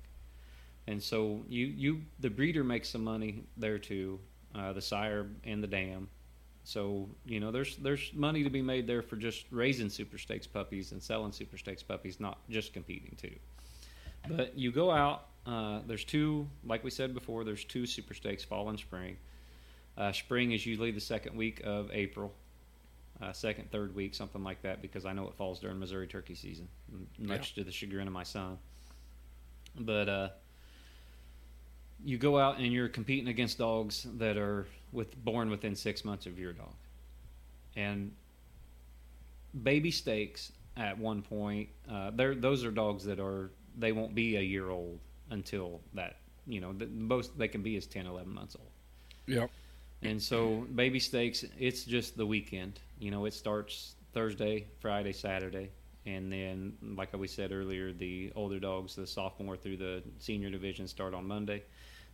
[0.88, 4.20] And so you you the breeder makes some money there too,
[4.56, 6.10] uh, the sire and the dam.
[6.64, 10.48] So you know there's there's money to be made there for just raising super stakes
[10.48, 13.34] puppies and selling super stakes puppies, not just competing too.
[14.30, 15.26] But you go out.
[15.46, 17.44] Uh, there's two, like we said before.
[17.44, 19.18] There's two super stakes, fall and spring.
[19.98, 22.32] Uh, spring is usually the second week of April,
[23.22, 26.36] uh, second, third week, something like that, because I know it falls during Missouri turkey
[26.36, 26.68] season,
[27.18, 28.58] much to the chagrin of my son.
[29.80, 30.30] But uh,
[32.04, 36.26] you go out and you're competing against dogs that are with born within six months
[36.26, 36.74] of your dog,
[37.76, 38.12] and
[39.64, 41.70] baby stakes at one point.
[41.90, 46.18] Uh, they're those are dogs that are they won't be a year old until that
[46.48, 48.68] you know the most they can be is 10 11 months old
[49.28, 49.50] Yep.
[50.02, 55.70] and so baby stakes it's just the weekend you know it starts thursday friday saturday
[56.06, 60.88] and then like we said earlier the older dogs the sophomore through the senior division
[60.88, 61.64] start on monday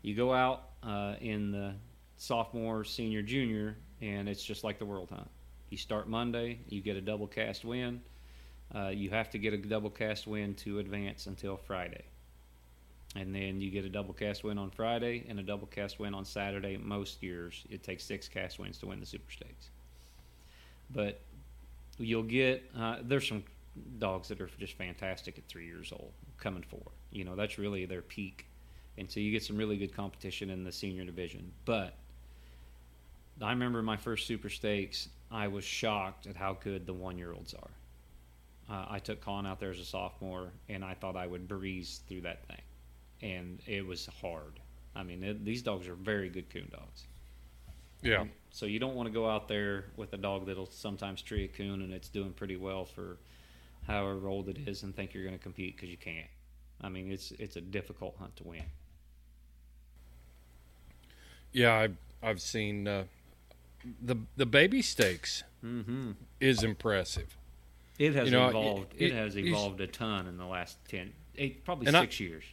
[0.07, 1.73] you go out uh, in the
[2.17, 5.29] sophomore senior junior and it's just like the world hunt
[5.69, 8.01] you start monday you get a double cast win
[8.75, 12.03] uh, you have to get a double cast win to advance until friday
[13.15, 16.13] and then you get a double cast win on Friday and a double cast win
[16.13, 16.77] on Saturday.
[16.77, 19.69] Most years, it takes six cast wins to win the Super Stakes.
[20.91, 21.21] But
[21.97, 23.43] you'll get uh, there's some
[23.99, 26.93] dogs that are just fantastic at three years old, coming forward.
[27.11, 28.45] You know that's really their peak,
[28.97, 31.51] and so you get some really good competition in the senior division.
[31.65, 31.93] But
[33.41, 35.09] I remember my first Super Stakes.
[35.29, 37.69] I was shocked at how good the one year olds are.
[38.69, 42.01] Uh, I took Colin out there as a sophomore, and I thought I would breeze
[42.07, 42.61] through that thing
[43.21, 44.59] and it was hard.
[44.95, 47.05] I mean, it, these dogs are very good coon dogs.
[48.01, 48.25] Yeah.
[48.51, 51.47] So you don't want to go out there with a dog that'll sometimes tree a
[51.47, 53.17] coon and it's doing pretty well for
[53.85, 56.27] however old it is and think you're going to compete because you can't.
[56.81, 58.63] I mean, it's it's a difficult hunt to win.
[61.57, 63.03] Yeah, I've I've seen uh,
[64.01, 66.11] the the baby stakes Mm-hmm.
[66.39, 67.35] is impressive.
[67.97, 68.93] It has You know, evolved.
[68.97, 72.19] it y- has evolved a ton in the last ten, eight, probably And I- six
[72.19, 72.43] years.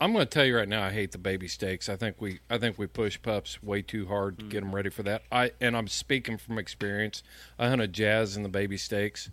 [0.00, 1.88] I'm going to tell you right now, I hate the baby stakes.
[1.88, 4.88] I think we I think we push pups way too hard to get them ready
[4.90, 5.24] for that.
[5.30, 7.22] I and I'm speaking from experience.
[7.58, 9.28] I hunted jazz in the baby stakes,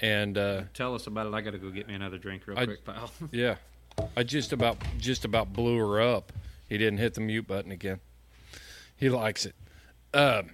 [0.00, 1.34] and uh, Tell us about it.
[1.34, 3.10] I got to go get me another drink real I- quick, pal.
[3.32, 3.56] yeah,
[4.16, 6.30] I just about just about blew her up.
[6.68, 7.98] He didn't hit the mute button again.
[9.02, 9.56] He likes it.
[10.14, 10.50] Um,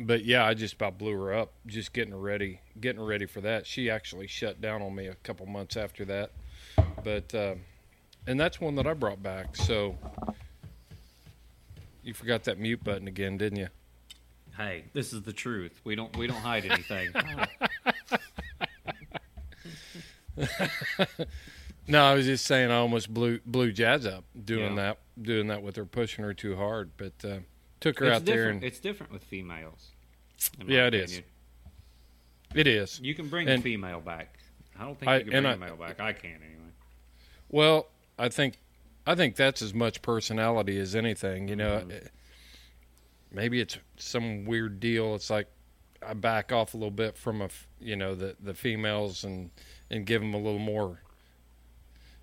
[0.00, 1.52] but yeah, I just about blew her up.
[1.64, 3.68] Just getting her ready, getting her ready for that.
[3.68, 6.32] She actually shut down on me a couple months after that.
[7.04, 7.54] But uh,
[8.26, 9.54] and that's one that I brought back.
[9.54, 9.96] So
[12.02, 13.68] you forgot that mute button again, didn't you?
[14.56, 15.80] hey, this is the truth.
[15.84, 17.12] We don't we don't hide anything.
[21.86, 24.94] No, I was just saying I almost blew blew Jazz up doing Yeah.
[24.94, 26.90] that, doing that with her pushing her too hard.
[26.96, 27.38] But uh,
[27.80, 28.54] took her it's out there different.
[28.56, 29.90] and It's different with females.
[30.66, 31.10] Yeah, it is.
[31.18, 31.30] opinion.
[32.54, 33.00] it is.
[33.00, 34.38] You can bring And- a female back.
[34.78, 36.00] I don't think I- you can bring I- a male back.
[36.00, 36.70] I can't anyway.
[37.48, 38.58] Well, I think
[39.06, 41.46] I think that's as much personality as anything.
[41.48, 42.08] You know, Mhm.
[43.30, 45.14] maybe it's some weird deal.
[45.14, 45.48] It's like
[46.00, 47.48] I back off a little bit from a
[47.80, 49.50] you know the the females and
[49.90, 51.02] and give them a little more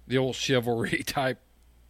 [0.07, 1.39] the old chivalry type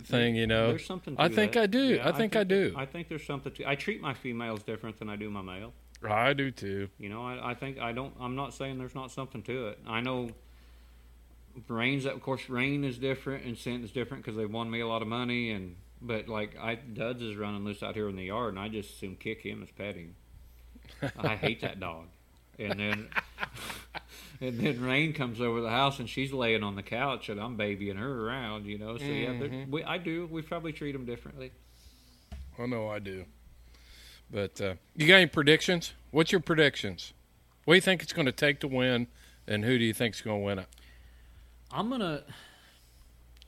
[0.01, 0.35] thing.
[0.35, 1.15] You know, There's something.
[1.17, 1.63] I think that.
[1.63, 1.95] I do.
[1.95, 2.73] Yeah, I think I do.
[2.75, 3.69] I think there's something to.
[3.69, 5.73] I treat my females different than I do my male.
[6.03, 6.89] I do too.
[6.97, 8.13] You know, I, I think I don't.
[8.19, 9.79] I'm not saying there's not something to it.
[9.87, 10.31] I know
[11.67, 14.87] Rain's of course Rain is different and Scent is different because they won me a
[14.87, 18.25] lot of money and but like I Duds is running loose out here in the
[18.25, 20.15] yard and I just assume kick him as petting.
[21.17, 22.05] I hate that dog.
[22.59, 23.09] And then
[24.41, 27.55] and then Rain comes over the house and she's laying on the couch and I'm
[27.55, 28.97] babying her around, you know.
[28.97, 30.27] So yeah, they're- we, I do.
[30.31, 31.51] We probably treat them differently.
[32.59, 33.25] I know I do.
[34.29, 35.93] But uh, you got any predictions?
[36.11, 37.13] What's your predictions?
[37.65, 39.07] What do you think it's going to take to win,
[39.47, 40.67] and who do you think's going to win it?
[41.71, 42.23] I'm gonna.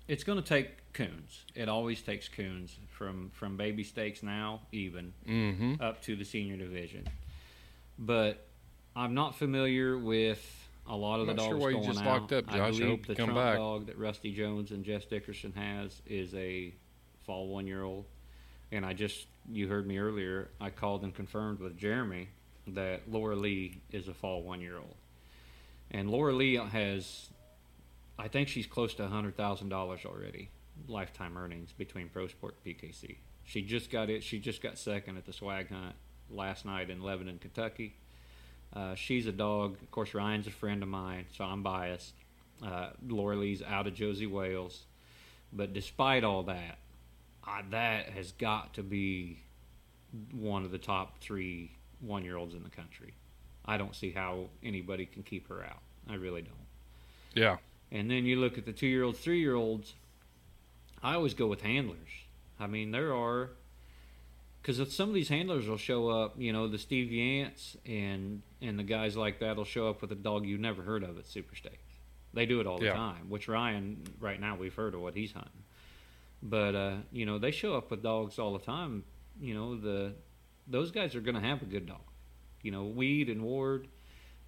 [0.08, 1.43] It's gonna take coons.
[1.56, 5.75] It always takes coons from from baby stakes now even Mm-hmm.
[5.82, 7.08] up to the senior division.
[7.99, 8.45] But
[8.95, 12.00] I'm not familiar with a lot of the Not sure dogs why you going just
[12.02, 12.06] out.
[12.06, 12.62] locked up, I Josh.
[12.67, 13.58] I believe hope the come trump back.
[13.58, 16.74] dog that Rusty Jones and Jess Dickerson has is a
[17.26, 18.06] fall one year old,
[18.72, 20.50] and I just you heard me earlier.
[20.60, 22.30] I called and confirmed with Jeremy
[22.67, 24.96] that Laura Lee is a fall one year old,
[25.91, 27.30] and Laura Lee has,
[28.19, 30.50] I think she's close to hundred thousand dollars already
[30.88, 33.17] lifetime earnings between Pro Sport and PKC.
[33.46, 34.24] She just got it.
[34.24, 35.96] She just got second at the swag hunt
[36.30, 37.96] last night in Lebanon, Kentucky.
[38.75, 39.77] Uh, she's a dog.
[39.81, 42.13] Of course, Ryan's a friend of mine, so I'm biased.
[42.65, 44.83] Uh, Laura Lee's out of Josie Wales,
[45.51, 46.77] but despite all that,
[47.45, 49.39] I, that has got to be
[50.31, 53.13] one of the top three one-year-olds in the country.
[53.65, 55.81] I don't see how anybody can keep her out.
[56.09, 56.55] I really don't.
[57.33, 57.57] Yeah.
[57.91, 59.93] And then you look at the two year olds, three year olds.
[61.01, 61.97] I always go with handlers.
[62.59, 63.49] I mean, there are
[64.63, 66.34] because some of these handlers will show up.
[66.39, 70.12] You know, the Steve Yance and and the guys like that will show up with
[70.12, 71.78] a dog you've never heard of at Super Stakes.
[72.34, 72.93] They do it all the Yeah.
[72.95, 73.30] time.
[73.30, 75.63] Which Ryan, right now, we've heard of what he's hunting.
[76.41, 79.04] But uh, you know, they show up with dogs all the time.
[79.39, 80.13] You know, the
[80.67, 82.02] those guys are going to have a good dog.
[82.62, 83.88] You know, Weed and Ward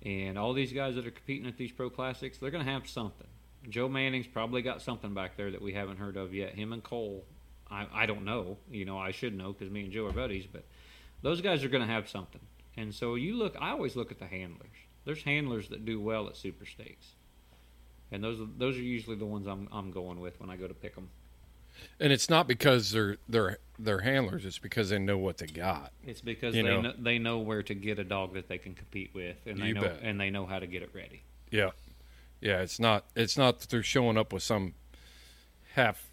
[0.01, 2.87] and all these guys that are competing at these pro classics, they're going to have
[2.87, 3.27] something.
[3.67, 6.53] Joe Manning's probably got something back there that we haven't heard of yet.
[6.55, 7.25] Him and Cole,
[7.69, 8.57] I, I don't know.
[8.71, 10.63] You know, I should know because me and Joe are buddies, but
[11.21, 12.41] those guys are going to have something.
[12.77, 14.69] And so you look, I always look at the handlers.
[15.05, 17.07] There's handlers that do well at super stakes,
[18.11, 20.67] and those are- those are usually the ones I'm I'm going with when I go
[20.67, 21.09] to pick them.
[21.99, 24.45] And it's not because they're they're they're handlers.
[24.45, 25.91] It's because they know what they got.
[26.05, 26.81] It's because they know.
[26.81, 26.93] know.
[26.97, 29.73] they know where to get a dog that they can compete with, and they You
[29.75, 29.99] know bet.
[30.01, 31.21] and they know how to get it ready.
[31.51, 31.71] Yeah.
[32.41, 32.61] Yeah.
[32.61, 33.05] It's not.
[33.15, 34.73] It's not that they're showing up with some
[35.75, 36.04] half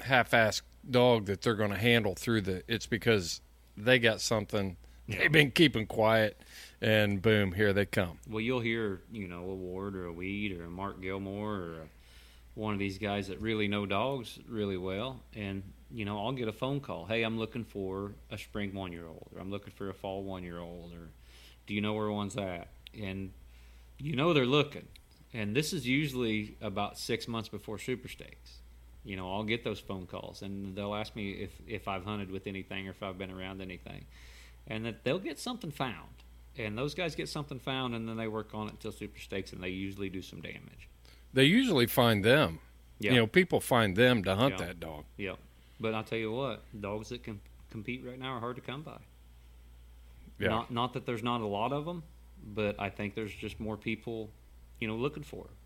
[0.00, 2.62] half-assed dog that they're going to handle through the.
[2.68, 3.40] It's because
[3.76, 4.76] they got something.
[5.08, 6.40] They've been keeping quiet,
[6.80, 8.18] and boom, here they come.
[8.28, 11.72] Well, you'll hear, you know, a Ward or a Weed or a Mark Gilmore or
[11.74, 11.86] a,
[12.54, 16.48] one of these guys that really know dogs really well, and you know, I'll get
[16.48, 17.06] a phone call.
[17.06, 20.24] Hey, I'm looking for a spring one year old, or I'm looking for a fall
[20.24, 21.10] one year old, or
[21.66, 22.68] do you know where one's at?
[23.00, 23.30] And
[23.98, 24.88] you know they're looking,
[25.32, 28.58] and this is usually about six months before Super Stakes.
[29.06, 32.30] You know, I'll get those phone calls, and they'll ask me if if I've hunted
[32.30, 34.04] with anything or if I've been around anything,
[34.66, 36.10] and that they'll get something found.
[36.58, 39.52] And those guys get something found, and then they work on it until Super Stakes,
[39.52, 40.88] and they usually do some damage.
[41.32, 42.58] They usually find them.
[42.98, 43.12] Yeah.
[43.12, 44.66] You know, people find them to hunt Yeah.
[44.66, 45.04] that dog.
[45.18, 45.38] Yep.
[45.78, 47.40] But I'll tell you what, dogs that can
[47.70, 48.98] compete right now are hard to come by.
[50.38, 50.48] Yeah.
[50.48, 52.02] Not not that there's not a lot of them,
[52.54, 54.30] but I think there's just more people,
[54.80, 55.44] you know, looking for.
[55.44, 55.56] 'em.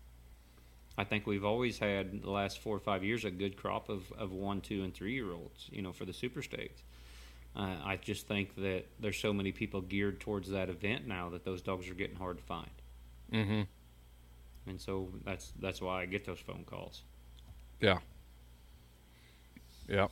[1.01, 4.11] I think we've always had the last four or five years a good crop of,
[4.19, 6.83] of one, two, and three year olds, you know, for the super stakes.
[7.55, 11.43] Uh, I just think that there's so many people geared towards that event now that
[11.43, 12.69] those dogs are getting hard to find,
[13.33, 13.61] mm-hmm.
[14.69, 17.01] and so that's that's why I get those phone calls.
[17.79, 17.97] Yeah.
[19.89, 20.07] Yeah.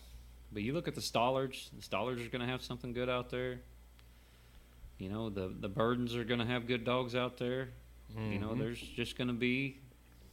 [0.51, 1.69] But you look at the Stollards.
[1.77, 3.59] The Stollards are going to have something good out there.
[4.97, 7.69] You know, the the Burdens are going to have good dogs out there.
[8.17, 8.59] You know, Mhm.
[8.59, 9.77] there's just going to be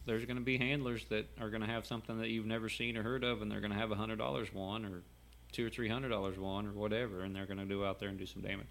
[0.07, 2.97] there's going to be handlers that are going to have something that you've never seen
[2.97, 5.03] or heard of, and they're going to have a hundred dollars one or
[5.53, 8.09] two or three hundred dollars one or whatever, and they're going to do out there
[8.09, 8.67] and do some damage.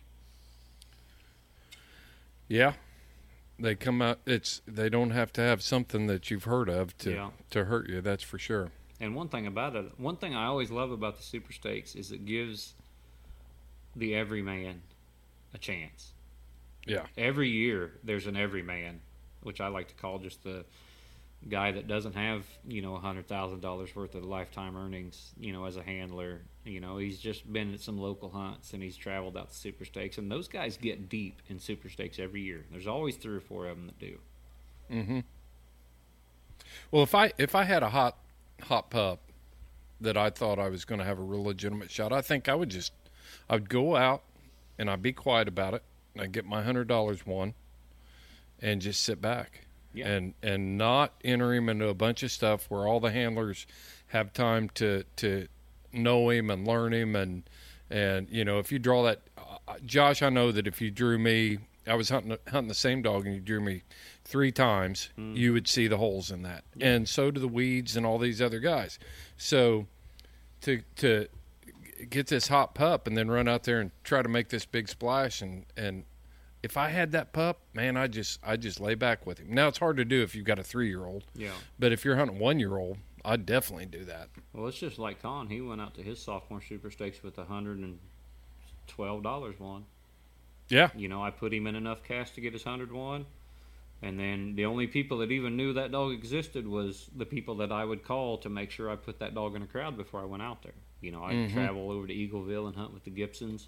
[2.47, 2.73] Yeah.
[3.57, 4.19] They come out.
[4.25, 7.29] It's they don't have to have something that you've heard of to Yeah.
[7.51, 8.01] to hurt you.
[8.01, 8.71] That's for sure.
[8.99, 12.11] And one thing about it, one thing I always love about the super stakes is
[12.11, 12.73] it gives
[13.95, 14.81] the everyman
[15.53, 16.11] a chance.
[16.87, 17.07] Yeah.
[17.17, 19.01] every year there's an everyman,
[19.41, 20.65] which I like to call just the
[21.47, 25.53] guy that doesn't have you know a hundred thousand dollars worth of lifetime earnings, you
[25.53, 26.41] know, as a handler.
[26.63, 29.85] You know, he's just been at some local hunts and he's traveled out to super
[29.85, 32.65] stakes, and those guys get deep in super stakes every year.
[32.71, 34.17] There's always three or four of them that do.
[34.91, 35.19] Mm-hmm.
[36.91, 38.17] Well, if I if I had a hot
[38.63, 39.19] hot pup
[40.01, 42.55] that I thought I was going to have a real legitimate shot, I think I
[42.55, 42.91] would just
[43.49, 44.23] I'd go out
[44.77, 45.83] and I'd be quiet about it.
[46.13, 47.53] and I'd get my hundred dollars won
[48.61, 49.64] and just sit back
[49.95, 50.07] Yeah.
[50.07, 53.65] and and not enter him into a bunch of stuff where all the handlers
[54.07, 55.47] have time to to
[55.93, 57.15] know him and learn him.
[57.15, 57.43] And
[57.89, 61.17] and you know if you draw that uh, Josh I know that if you drew
[61.17, 63.83] me I was hunting hunting the same dog and you drew me
[64.23, 66.63] three times you would see the holes in that.
[66.81, 68.97] And so do the weeds and all these other guys.
[69.37, 69.85] So
[70.61, 71.27] to to
[72.09, 74.89] get this hot pup and then run out there and try to make this big
[74.89, 76.05] splash and and
[76.65, 79.53] if I had that pup, man, I just I just lay back with him.
[79.53, 81.51] Now it's hard to do if you've got a three year old, Yeah.
[81.77, 84.29] but if you're hunting one year old, I'd definitely do that.
[84.51, 85.47] Well, it's just like Con.
[85.47, 87.99] He went out to his sophomore super stakes with a hundred and
[88.87, 89.85] twelve dollars one.
[90.67, 93.27] Yeah, You know, I put him in enough cash to get his hundred one,
[94.01, 97.71] and then the only people that even knew that dog existed was the people that
[97.71, 100.25] I would call to make sure I put that dog in a crowd before I
[100.25, 100.73] went out there.
[101.01, 101.53] You know, I'd mm-hmm.
[101.53, 103.67] travel over to Eagleville and hunt with the Gibsons,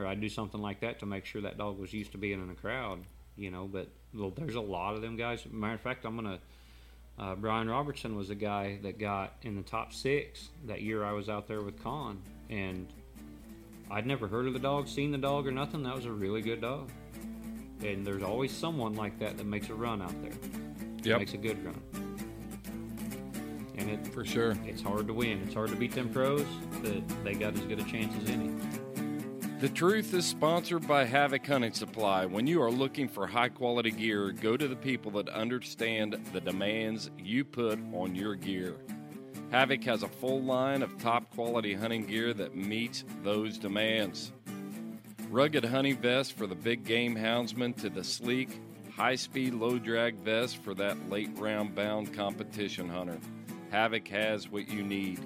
[0.00, 2.42] or I'd do something like that to make sure that dog was used to being
[2.42, 3.00] in a crowd.
[3.36, 5.44] You know, but well, there's a lot of them guys.
[5.50, 6.38] Matter of fact, I'm gonna.
[7.18, 11.12] Uh, Brian Robertson was a guy that got in the top six that year I
[11.12, 12.86] was out there with Con, and
[13.90, 15.82] I'd never heard of the dog, seen the dog, or nothing.
[15.82, 16.90] That was a really good dog.
[17.82, 20.32] And there's always someone like that that makes a run out there.
[21.02, 21.18] Yep.
[21.18, 21.80] Makes a good run.
[23.76, 24.56] And it, for sure.
[24.66, 25.42] it's hard to win.
[25.44, 26.46] It's hard to beat them pros,
[26.82, 28.50] but they got as good a chance as any.
[29.60, 32.24] The Truth is sponsored by Havoc Hunting Supply.
[32.24, 36.40] When you are looking for high quality gear, go to the people that understand the
[36.40, 38.76] demands you put on your gear.
[39.50, 44.32] Havoc has a full line of top quality hunting gear that meets those demands.
[45.28, 50.14] Rugged hunting vests for the big game houndsman to the sleek, high speed, low drag
[50.20, 53.18] vest for that late round bound competition hunter.
[53.70, 55.20] Havoc has what you need.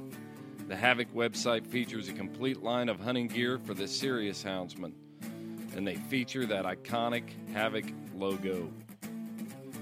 [0.67, 4.93] The Havoc website features a complete line of hunting gear for the serious houndsman,
[5.77, 8.73] and they feature that iconic Havoc logo.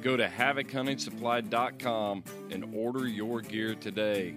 [0.03, 4.35] Go to HavocHuntingSupply.com and order your gear today.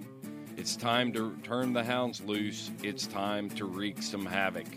[0.55, 2.69] It's time to turn the hounds loose.
[2.83, 4.67] It's time to wreak some havoc.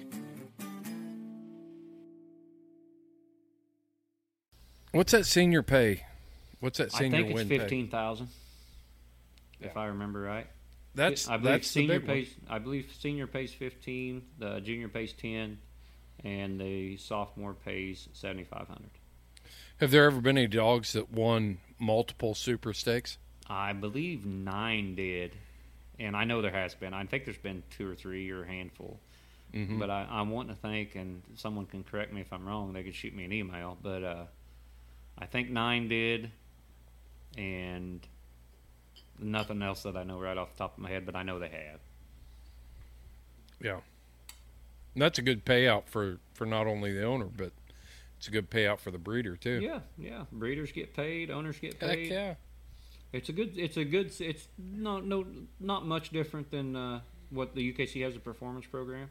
[4.93, 6.05] What's that senior pay?
[6.61, 8.29] What's that I think it's win fifteen thousand,
[9.61, 10.47] if I remember right.
[10.99, 12.17] That's I believe that's the senior big one.
[12.17, 12.35] pays.
[12.51, 15.59] I believe senior pays fifteen, the junior pays ten,
[16.25, 18.91] and the sophomore pays seventy five hundred.
[19.81, 23.17] Have there ever been any dogs that won multiple super stakes?
[23.49, 25.37] I believe nine did,
[25.99, 26.93] and I know there has been.
[26.93, 28.99] I think there's been two or three or a handful.
[29.55, 29.79] Mm-hmm.
[29.79, 32.75] But I, I'm wanting to think, and someone can correct me if I'm wrong.
[32.75, 33.79] They could shoot me an email.
[33.81, 34.25] But uh,
[35.19, 36.31] I think nine did,
[37.39, 38.07] and
[39.21, 41.07] nothing else that I know right off the top of my head.
[41.07, 41.81] But I know they have.
[43.61, 43.81] Yeah.
[44.95, 47.53] And that's a good payout for, for not only the owner, but
[48.17, 49.61] it's a good payout for the breeder too.
[49.63, 50.25] Yeah, yeah.
[50.33, 51.31] Breeders get paid.
[51.31, 52.11] Owners get Heck paid.
[52.11, 52.35] yeah.
[53.13, 53.57] It's a good.
[53.57, 54.13] It's a good.
[54.21, 55.25] It's not no
[55.61, 57.01] not much different than uh,
[57.31, 59.09] what the UKC has a performance program.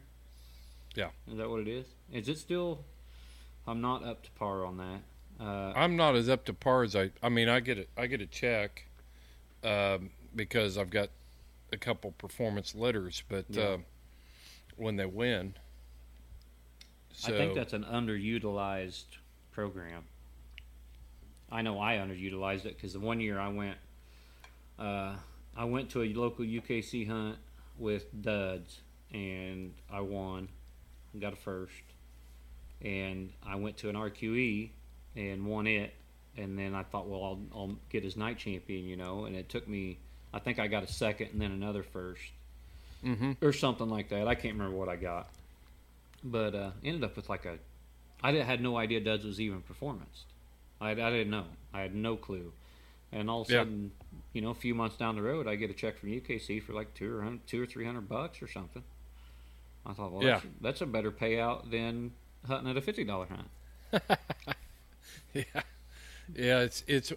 [0.94, 1.08] Yeah.
[1.30, 1.86] Is that what it is?
[2.12, 2.84] Is it still?
[3.66, 5.44] I'm not up to par on that.
[5.44, 7.10] Uh, I'm not as up to par as I.
[7.22, 7.88] I mean, I get it.
[7.96, 8.87] I get a check
[9.64, 11.10] um, because I've got
[11.72, 13.62] a couple performance letters, but Yeah.
[13.62, 13.78] uh,
[14.76, 15.54] when they win,
[17.12, 19.06] so I think that's an underutilized
[19.50, 20.04] program.
[21.50, 23.78] I know I underutilized it because the one year I went,
[24.78, 25.16] uh,
[25.56, 27.38] I went to a local UKC hunt
[27.78, 28.80] with duds,
[29.12, 30.48] and I won,
[31.18, 31.72] got a first,
[32.80, 34.70] and I went to an RQE
[35.16, 35.94] and won it,
[36.36, 39.48] and then I thought, well, I'll, I'll get as night champion, you know, and it
[39.48, 39.98] took me,
[40.32, 42.18] I think I got a second and then another 1st
[43.04, 43.36] Mhm.
[43.42, 44.26] or something like that.
[44.26, 45.28] I can't remember what I got
[46.24, 47.58] but uh, ended up with like a.
[48.22, 50.24] I did, had no idea Duds was even performance.
[50.80, 51.44] I, I didn't know.
[51.72, 52.52] I had no clue.
[53.12, 53.60] And all of a Yeah.
[53.60, 53.92] sudden,
[54.32, 56.72] you know, a few months down the road, I get a check from UKC for
[56.72, 58.82] like two or two or three hundred bucks or something.
[59.86, 60.50] I thought, well, that's, Yeah.
[60.60, 62.10] that's a better payout than
[62.46, 64.02] hunting at a fifty dollar hunt.
[65.34, 65.44] yeah,
[66.34, 66.60] yeah.
[66.60, 67.12] It's it's,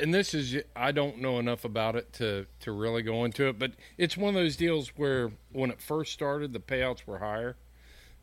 [0.00, 3.58] and this is I don't know enough about it to to really go into it,
[3.58, 7.56] but it's one of those deals where when it first started, the payouts were higher,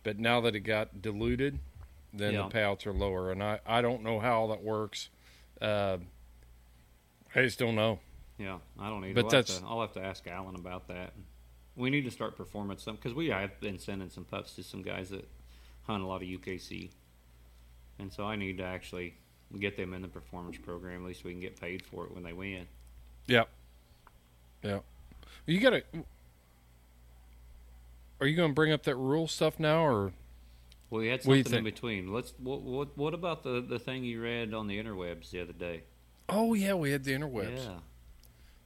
[0.03, 1.59] but now that it got diluted,
[2.13, 2.43] then Yeah.
[2.47, 5.09] the payouts are lower, and I I don't know how that works.
[5.61, 5.97] Uh,
[7.34, 7.99] I just don't know.
[8.38, 9.13] Yeah, I don't either.
[9.13, 11.13] But I'll that's- have to, I'll have to ask Alan about that.
[11.78, 14.82] We need to start performance some because we have been sending some pups to some
[14.82, 15.28] guys that
[15.84, 16.91] hunt a lot of UKC,
[17.99, 19.16] and so I need to actually
[19.60, 21.01] get them in the performance program.
[21.01, 22.68] At least we can get paid for it when they win.
[23.28, 23.49] Yep.
[24.64, 24.80] Yeah.
[25.45, 25.84] You gotta.
[28.20, 30.14] Are you going to bring up that rule stuff now, or
[30.89, 32.14] Well, we had you something in between.
[32.14, 32.34] Let's.
[32.39, 35.82] What, what What about the the thing you read on the interwebs the other day?
[36.30, 37.66] Oh yeah, we had the interwebs.
[37.66, 37.74] Yeah,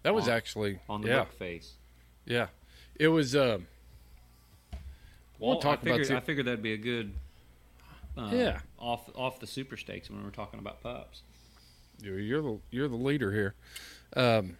[0.04, 1.74] That was On- actually on the yeah, book face.
[2.26, 2.48] yeah.
[2.96, 3.36] It was.
[3.36, 3.60] Uh,
[5.40, 6.18] we'll I figured, about.
[6.18, 7.14] I figured that'd be a good.
[8.20, 8.59] Uh, Yeah.
[8.78, 11.22] Off off the super stakes when we're talking about pups.
[12.01, 13.55] You're, you're the you're the leader here.
[14.15, 14.57] Um,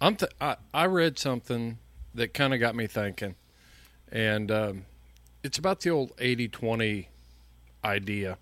[0.00, 1.78] I'm th- I I read something
[2.14, 3.34] that kind of got me thinking,
[4.10, 4.84] and um,
[5.44, 7.06] it's about the old 80-20
[7.84, 8.38] idea.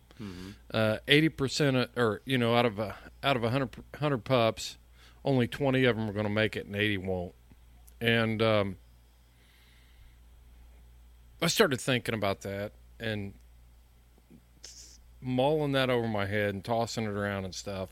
[0.72, 3.68] Uh, Eighty percent, or you know, out of a out of a hundred
[3.98, 4.78] hundred pups,
[5.26, 7.34] only twenty of them are going to make it, and eighty won't.
[8.00, 8.76] And um,
[11.42, 13.34] I started thinking about that and
[15.26, 17.90] mulling that over my head and tossing it around and stuff.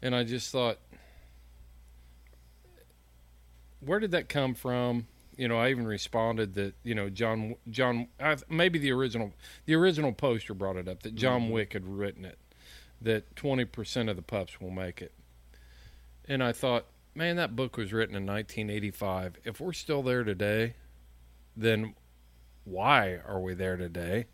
[0.00, 0.78] And I just thought,
[3.80, 5.08] where did that come from?
[5.36, 8.08] You know, I even responded that you know John John
[8.48, 9.32] maybe the original
[9.64, 11.52] the original poster brought it up that John mm-hmm.
[11.52, 12.38] Wick had written it
[13.00, 15.12] that twenty percent of the pups will make it.
[16.28, 19.38] And I thought, man, that book was written in 1985.
[19.44, 20.74] If we're still there today,
[21.56, 21.94] then
[22.64, 24.26] why are we there today?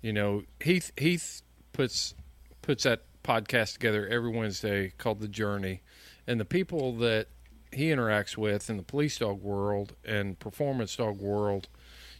[0.00, 1.42] You know, Heath Heath
[1.72, 2.14] puts
[2.62, 5.82] puts that podcast together every Wednesday called The Journey,
[6.26, 7.28] and the people that
[7.72, 11.68] he interacts with in the police dog world and performance dog world,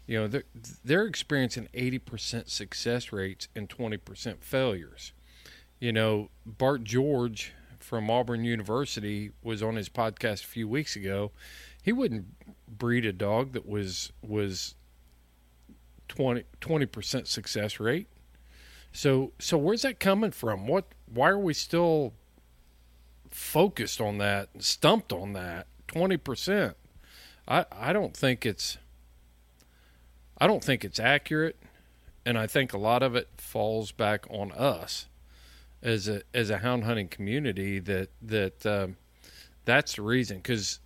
[0.06, 0.44] you know, they're,
[0.84, 5.12] they're experiencing 80% success rates and 20% failures.
[5.80, 11.30] You know, Bart George from Auburn University was on his podcast a few weeks ago.
[11.82, 12.26] He wouldn't
[12.66, 14.74] breed a dog that was was
[16.09, 18.06] 20 percent success rate.
[18.92, 20.66] So so where's that coming from?
[20.66, 22.14] What why are we still
[23.30, 25.66] focused on that, stumped on that?
[25.86, 26.76] Twenty percent.
[27.46, 28.78] I I don't think it's
[30.38, 31.56] I don't think it's accurate,
[32.24, 35.06] and I think a lot of it falls back on us
[35.82, 38.96] as a as a hound hunting community that that um,
[39.64, 40.80] that's the reason because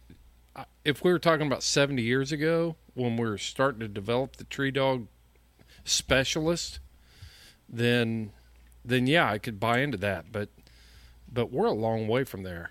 [0.85, 4.45] if we were talking about 70 years ago when we were starting to develop the
[4.45, 5.07] tree dog
[5.85, 6.78] specialist
[7.68, 8.33] then
[8.85, 10.49] then yeah I could buy into that but
[11.33, 12.70] but we're a long way from there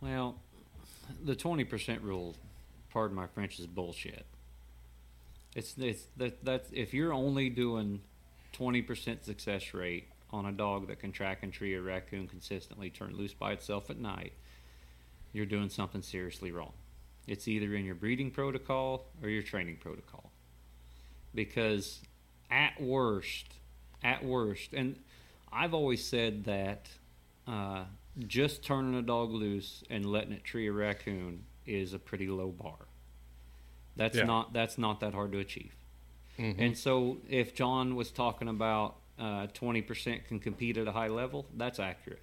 [0.00, 0.36] Well,
[1.24, 2.36] the twenty percent rule,
[2.90, 4.26] pardon my French, is bullshit.
[5.54, 8.00] It's it's that that's if you're only doing
[8.52, 12.90] twenty percent success rate on a dog that can track and tree a raccoon consistently,
[12.90, 14.32] turn loose by itself at night,
[15.32, 16.72] you're doing something seriously wrong.
[17.26, 20.30] It's either in your breeding protocol or your training protocol.
[21.36, 22.00] Because
[22.50, 23.46] at worst,
[24.02, 24.96] at worst, and
[25.52, 26.88] I've always said that
[27.46, 27.84] uh,
[28.26, 32.48] just turning a dog loose and letting it tree a raccoon is a pretty low
[32.48, 32.74] bar.
[33.94, 34.24] That's Yeah.
[34.24, 35.74] not that's not that hard to achieve.
[36.38, 36.56] Mhm.
[36.58, 41.08] And so, if John was talking about uh, twenty percent can compete at a high
[41.08, 42.22] level, that's accurate.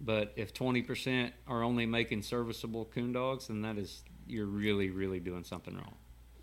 [0.00, 4.90] But if twenty percent are only making serviceable coon dogs, then that is you're really
[4.90, 5.94] really doing something wrong.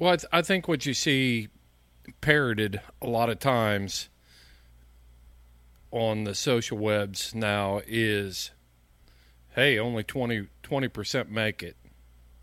[0.01, 1.49] Well, I, th- I think what you see
[2.21, 4.09] parroted a lot of times
[5.91, 8.49] on the social webs now is,
[9.53, 10.47] hey, only 20
[10.87, 11.75] percent make it.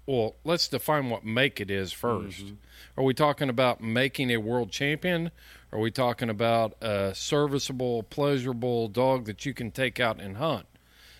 [0.06, 2.54] Well, let's define what make it is 1st mm-hmm.
[2.96, 5.32] Are we talking about making a world champion?
[5.72, 10.66] Are we talking about a serviceable, pleasurable dog that you can take out and hunt?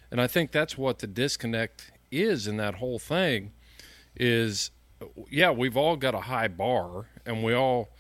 [0.09, 3.51] And I think that's what the disconnect is in that whole thing
[4.15, 4.71] is
[5.31, 7.91] yeah, we've all got a high bar and we all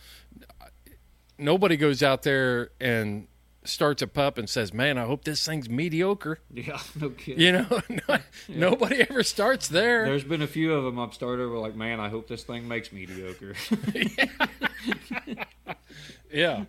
[1.39, 3.29] nobody goes out there and
[3.65, 7.41] starts a pup and says, "Man, I hope this thing's mediocre." Yeah, no kidding.
[7.41, 7.83] You know,
[8.49, 10.05] nobody ever starts there.
[10.07, 12.67] There's been a few of them I've started with like, man, I hope this thing
[12.67, 13.55] makes mediocre.
[16.33, 16.65] Yeah,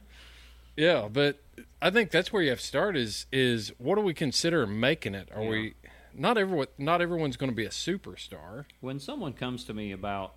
[0.78, 1.42] yeah, but
[1.82, 2.96] I think that's where you have to start.
[2.96, 5.30] Is is what do we consider making it?
[5.36, 5.50] Are Yeah.
[5.50, 5.74] we
[6.20, 6.68] not everyone?
[6.78, 8.66] Not everyone's going to be a superstar.
[8.82, 10.34] when someone comes to me about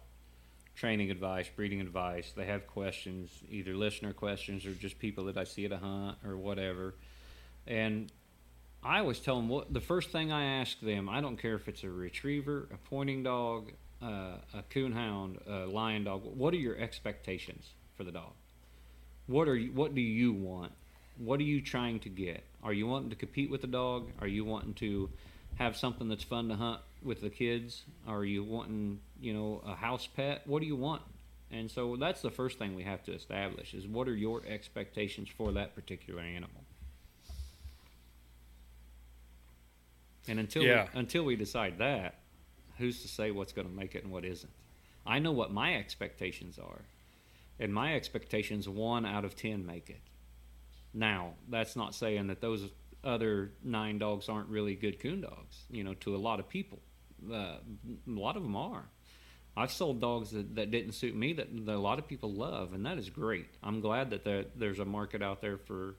[0.74, 5.44] training advice, breeding advice, they have questions, either listener questions or just people that I
[5.44, 6.94] see at a hunt or whatever.
[7.66, 8.10] And
[8.82, 11.08] I always tell them what the first thing I ask them.
[11.08, 16.04] I don't care if it's a retriever, a pointing dog, uh, a coonhound, a lion
[16.04, 16.22] dog.
[16.24, 17.66] What are your expectations
[17.96, 18.32] for the dog?
[19.26, 20.72] What are you, what do you want?
[21.18, 22.44] What are you trying to get?
[22.62, 24.10] Are you wanting to compete with the dog?
[24.20, 25.10] Are you wanting to
[25.62, 27.82] have something that's fun to hunt with the kids?
[28.06, 30.42] Are you wanting, you know, a house pet?
[30.46, 31.02] What do you want?
[31.50, 35.28] And so that's the first thing we have to establish is what are your expectations
[35.36, 36.62] for that particular animal?
[40.28, 40.88] And until Yeah.
[40.94, 42.14] we, until we decide that,
[42.78, 44.52] who's to say what's going to make it and what isn't?
[45.04, 46.82] I know what my expectations are.
[47.60, 50.00] and my expectations one out of ten make it.
[50.94, 52.70] Now, that's not saying that those
[53.04, 55.64] other nine dogs aren't really good coon dogs.
[55.70, 56.80] You know, to a lot of people,
[57.30, 57.60] uh, a
[58.06, 58.84] lot of them are.
[59.56, 62.72] I've sold dogs that, that didn't suit me that, that a lot of people love,
[62.72, 63.48] and that is great.
[63.62, 65.96] I'm glad that there, there's a market out there for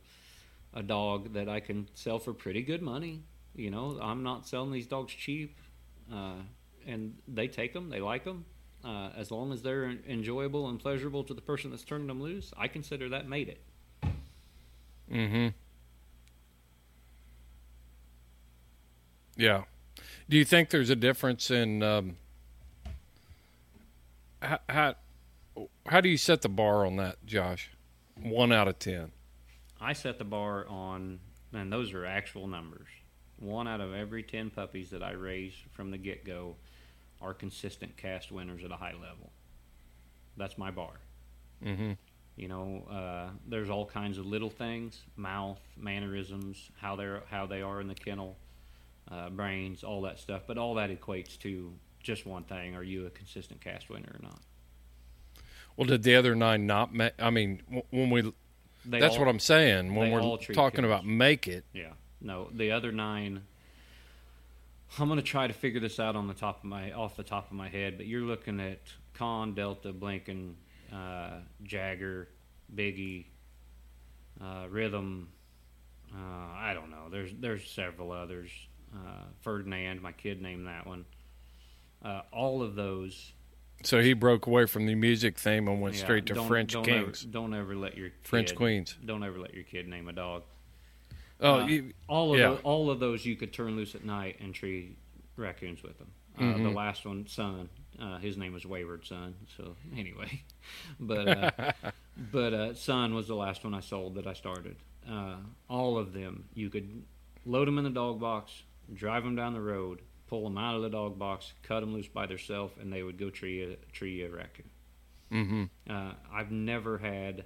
[0.74, 3.22] a dog that I can sell for pretty good money.
[3.56, 5.56] You know, I'm not selling these dogs cheap,
[6.12, 6.38] uh,
[6.88, 8.46] and they take them, they like them.
[8.84, 12.52] Uh, as long as they're enjoyable and pleasurable to the person that's turning them loose,
[12.58, 13.62] I consider that made it.
[15.12, 15.48] Mm-hmm.
[19.36, 19.64] Yeah.
[20.30, 22.18] Do you think there's a difference in um,
[24.42, 24.96] how, how
[25.86, 27.72] how do you set the bar on that, Josh?
[28.22, 29.12] One out of ten.
[29.82, 31.20] I set the bar on,
[31.52, 32.88] and those are actual numbers.
[33.40, 36.56] One out of every ten puppies that I raise from the get go
[37.22, 39.32] are consistent cast winners at a high level.
[40.38, 40.94] That's my bar.
[41.64, 41.92] Mm-hmm.
[42.36, 47.62] You know, uh, there's all kinds of little things, mouth, mannerisms, how they're how they
[47.62, 48.38] are in the kennel,
[49.14, 50.44] uh, brains, all that stuff.
[50.48, 54.20] But all that equates to just one thing: Are you a consistent cast winner or
[54.24, 54.40] not?
[55.78, 57.14] Well, did the other nine not make?
[57.20, 58.34] I mean, when we
[58.86, 61.66] They that's all- what I'm saying when we're talking about make it.
[61.74, 61.94] Yeah.
[62.22, 63.44] No, the other nine.
[65.00, 67.48] I'm gonna try to figure this out on the top of my off the top
[67.50, 68.80] of my head, but you're looking at
[69.16, 70.54] Con, Delta, Blinken,
[70.92, 72.30] uh, Jagger,
[72.74, 73.26] Biggie,
[74.40, 75.30] uh, Rhythm.
[76.14, 77.10] Uh, I don't know.
[77.10, 78.52] There's there's several others.
[78.94, 81.06] Uh, Ferdinand, my kid named that one.
[82.04, 83.32] Uh, all of those.
[83.84, 86.86] So he broke away from the music theme and went yeah, straight to French don't
[86.86, 88.96] kings, Ever, don't ever let your French kid- queens.
[89.04, 90.44] Don't ever let your kid name a dog.
[91.42, 92.50] Oh, Uh, you, all of yeah.
[92.50, 94.98] tho- all of those you could turn loose at night and treat
[95.36, 96.08] raccoons with them.
[96.38, 96.64] Uh, Mm-hmm.
[96.64, 97.70] The last one, Son,
[98.02, 99.36] uh, his name was Wayward Son.
[99.58, 100.42] So anyway,
[101.00, 101.72] but uh,
[102.32, 104.76] but uh, Son was the last one I sold that I started.
[105.10, 105.36] Uh,
[105.70, 107.04] all of them, you could
[107.46, 108.64] load them in the dog box,
[108.94, 112.08] drive them down the road, pull them out of the dog box, cut them loose
[112.08, 114.70] by themselves, and they would go tree a tree a raccoon.
[115.32, 117.46] hmm Uh, I've never had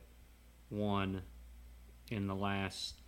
[0.69, 1.21] one
[2.09, 3.01] in the last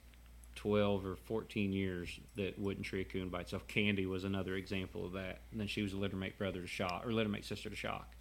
[0.56, 3.66] 12 or 14 years that wouldn't tree a coon by itself.
[3.68, 5.42] Candy was another example of that.
[5.52, 8.14] And then she was a littermate brother to Shock, or littermate sister to Shock.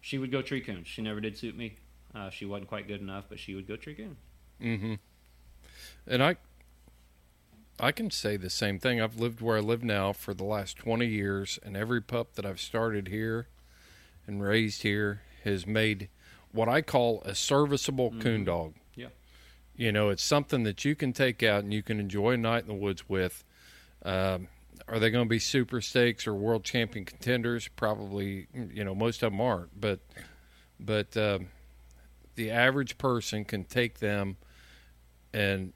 [0.00, 0.88] She would go tree coons.
[0.88, 1.76] She never did suit me.
[2.14, 4.16] Uh, she wasn't quite good enough, but she would go tree coon.
[4.60, 4.94] Mm-hmm.
[6.08, 6.36] And I,
[7.78, 9.00] I can say the same thing.
[9.00, 12.46] I've lived where I live now for the last 20 years, and every pup that
[12.46, 13.48] I've started here
[14.26, 16.08] and raised here has made
[16.52, 18.74] what I call a serviceable coon dog.
[18.94, 19.08] Yeah.
[19.76, 22.62] You know, it's something that you can take out and you can enjoy a night
[22.62, 23.44] in the woods with.
[24.02, 24.48] Um,
[24.88, 27.68] are they going to be super stakes or world champion contenders?
[27.68, 29.78] Probably, you know, most of them aren't.
[29.78, 30.00] But,
[30.80, 31.48] but um,
[32.36, 34.36] the average person can take them
[35.34, 35.74] and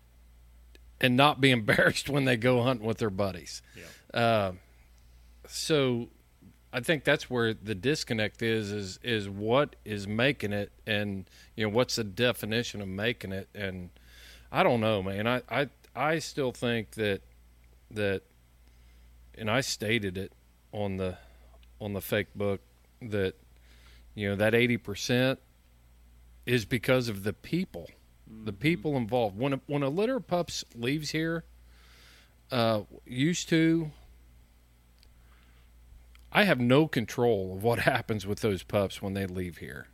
[1.01, 3.63] and not be embarrassed when they go hunting with their buddies.
[3.77, 4.21] Yeah.
[4.21, 4.53] Uh,
[5.49, 6.09] so
[6.73, 11.65] I think that's where the disconnect is is is what is making it and you
[11.65, 13.91] know what's the definition of making it and
[14.53, 17.23] I don't know man I I I still think that
[17.91, 18.23] that
[19.37, 20.33] and I stated it
[20.73, 21.19] on the
[21.81, 22.61] on the fake book
[23.03, 23.35] that
[24.15, 25.39] you know that 80%
[26.47, 27.89] is because of the people
[28.45, 31.45] the people involved when a, when a litter of pups leaves here
[32.51, 33.91] uh used to
[36.33, 39.89] I have no control of what happens with those pups when they leave here.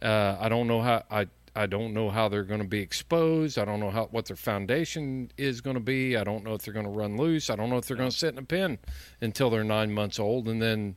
[0.00, 3.58] Uh, I don't know how I I don't know how they're going to be exposed.
[3.58, 6.16] I don't know how what their foundation is going to be.
[6.16, 7.50] I don't know if they're going to run loose.
[7.50, 8.78] I don't know if they're going to sit in a pen
[9.20, 10.96] until they're nine months old, and then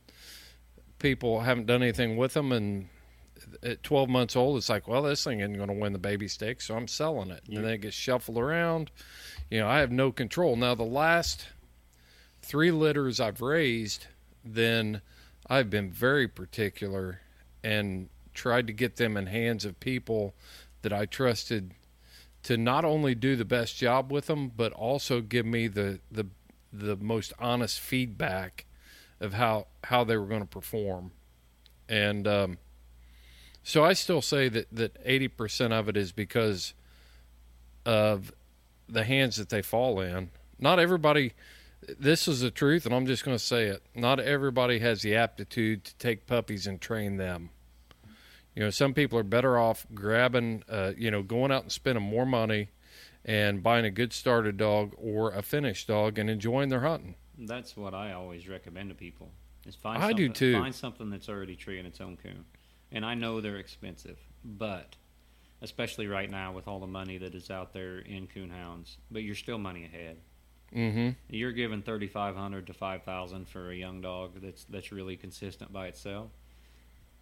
[0.98, 2.52] people haven't done anything with them.
[2.52, 2.88] And
[3.62, 6.28] at twelve months old, it's like, well, this thing isn't going to win the baby
[6.28, 7.42] stakes, so I'm selling it.
[7.48, 8.90] And then it gets shuffled around.
[9.50, 10.56] You know, I have no control.
[10.56, 11.46] Now the last
[12.42, 14.06] three litters I've raised
[14.44, 15.00] then
[15.48, 17.20] I've been very particular
[17.62, 20.34] and tried to get them in hands of people
[20.82, 21.72] that I trusted
[22.44, 26.26] to not only do the best job with them, but also give me the the
[26.72, 28.66] the most honest feedback
[29.20, 31.12] of how how they were going to perform.
[31.88, 32.58] And um,
[33.66, 36.72] so I still say that that eighty percent of it is because
[37.84, 38.32] of
[38.88, 40.30] the hands that they fall in.
[40.60, 41.32] Not everybody
[41.98, 43.82] this is the truth, and I'm just going to say it.
[43.92, 47.50] Not everybody has the aptitude to take puppies and train them.
[48.54, 52.04] You know, some people are better off grabbing, uh, you know, going out and spending
[52.04, 52.70] more money
[53.24, 57.16] and buying a good started dog or a finished dog and enjoying their hunting.
[57.36, 59.30] That's what I always recommend to people.
[59.66, 60.60] Is find I do too.
[60.60, 62.44] Find something that's already treeing its own coon,
[62.96, 64.96] and I know they're expensive, but
[65.60, 69.34] especially right now with all the money that is out there in coonhounds, but you're
[69.34, 70.16] still money ahead.
[70.74, 71.10] Mm-hmm.
[71.28, 75.16] You're giving thirty five hundred to five thousand for a young dog that's that's really
[75.16, 76.30] consistent by itself.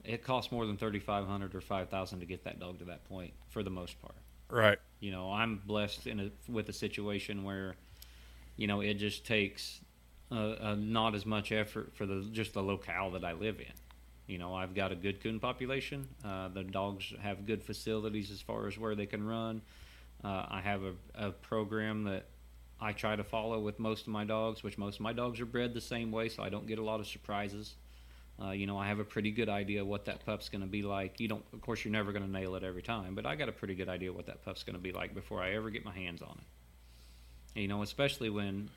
[0.05, 2.85] It costs more than thirty five hundred or five thousand to get that dog to
[2.87, 4.15] that point for the most part.
[4.49, 4.79] Right.
[5.01, 7.75] You know, I'm blessed in a, with a situation where,
[8.57, 9.81] you know, it just takes
[10.31, 13.73] uh, uh, not as much effort for the just the locale that I live in.
[14.27, 16.09] You know, I've got a good coon population.
[16.25, 19.61] Uh, the dogs have good facilities as far as where they can run.
[20.23, 22.25] Uh, I have a, a program that
[22.81, 25.47] I try to follow with most of my dogs, which most of my dogs are
[25.47, 27.75] bred the same way, so I don't get a lot of surprises.
[28.43, 30.83] Uh, you know, I have a pretty good idea what that pup's going to be
[30.83, 31.21] like.
[31.21, 33.49] You don't, of course, you're never going to nail it every time, but I got
[33.49, 35.85] a pretty good idea what that pup's going to be like before I ever get
[35.85, 37.61] my hands on it.
[37.61, 38.71] You know, especially when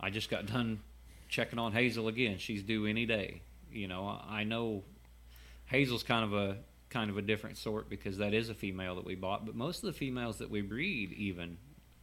[0.00, 0.80] I just got done
[1.28, 2.38] checking on Hazel again.
[2.38, 3.42] She's due any day.
[3.74, 4.84] You know, I know
[5.66, 6.56] Hazel's kind of a
[6.90, 9.82] kind of a different sort because that is a female that we bought, but most
[9.82, 11.58] of the females that we breed, even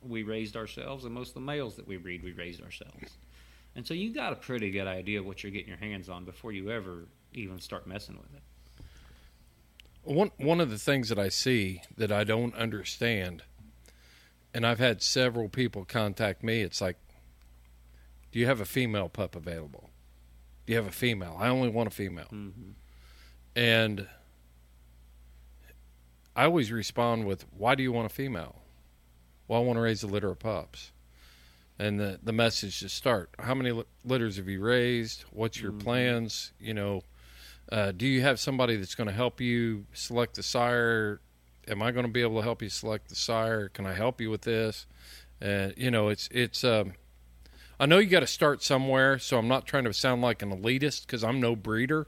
[0.06, 3.18] we raised ourselves, and most of the males that we breed, we raised ourselves.
[3.76, 6.26] And so you got a pretty good idea of what you're getting your hands on
[6.26, 8.42] before you ever even start messing with it.
[10.04, 13.44] One one of the things that I see that I don't understand,
[14.54, 16.62] and I've had several people contact me.
[16.62, 16.98] It's like,
[18.32, 19.90] do you have a female pup available?
[20.72, 21.36] You have a female?
[21.38, 22.30] I only want a female.
[22.32, 22.72] Mm-hmm.
[23.58, 24.08] And
[26.34, 28.62] I always respond with, "Why do you want a female?"
[29.50, 30.94] Well, I want to raise a litter of pups.
[31.78, 35.24] And the the message to start: How many litters have you raised?
[35.32, 35.80] What's your Mhm.
[35.82, 36.54] plans?
[36.58, 37.04] You know,
[37.70, 41.20] uh, do you have somebody that's going to help you select the sire?
[41.68, 43.68] Am I going to be able to help you select the sire?
[43.68, 44.86] Can I help you with this?
[45.42, 46.64] And you know, it's it's.
[46.64, 46.94] Um,
[47.82, 50.52] I know you got to start somewhere, so I'm not trying to sound like an
[50.52, 52.08] elitist because I'm no breeder,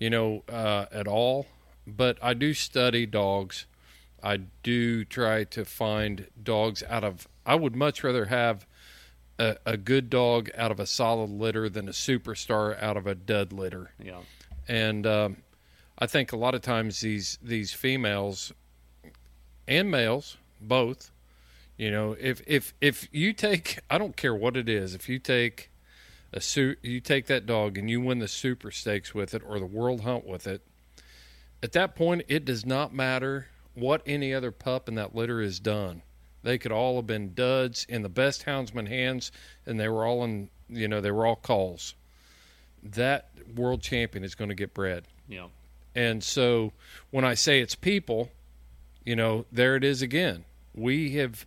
[0.00, 1.46] you know, uh, at all.
[1.86, 3.66] But I do study dogs.
[4.20, 7.28] I do try to find dogs out of.
[7.46, 8.66] I would much rather have
[9.38, 13.14] a, a good dog out of a solid litter than a superstar out of a
[13.14, 14.20] dud litter Yeah.
[14.66, 15.36] and um,
[15.98, 18.52] I think a lot of times these these females
[19.68, 21.10] and males both,
[21.76, 25.18] you know, if if if you take, I don't care what it is, if you
[25.18, 25.70] take
[26.32, 29.58] a suit, you take that dog and you win the super stakes with it or
[29.58, 30.62] the world hunt with it.
[31.62, 35.58] At that point, it does not matter what any other pup in that litter has
[35.58, 36.02] done.
[36.42, 39.32] They could all have been duds in the best houndsman hands,
[39.64, 41.94] and they were all in, you know, they were all calls.
[42.82, 45.04] That world champion is going to get bred.
[45.28, 45.48] Yeah.
[45.94, 46.72] And so
[47.10, 48.30] when I say it's people,
[49.04, 50.44] you know, there it is again.
[50.74, 51.46] We have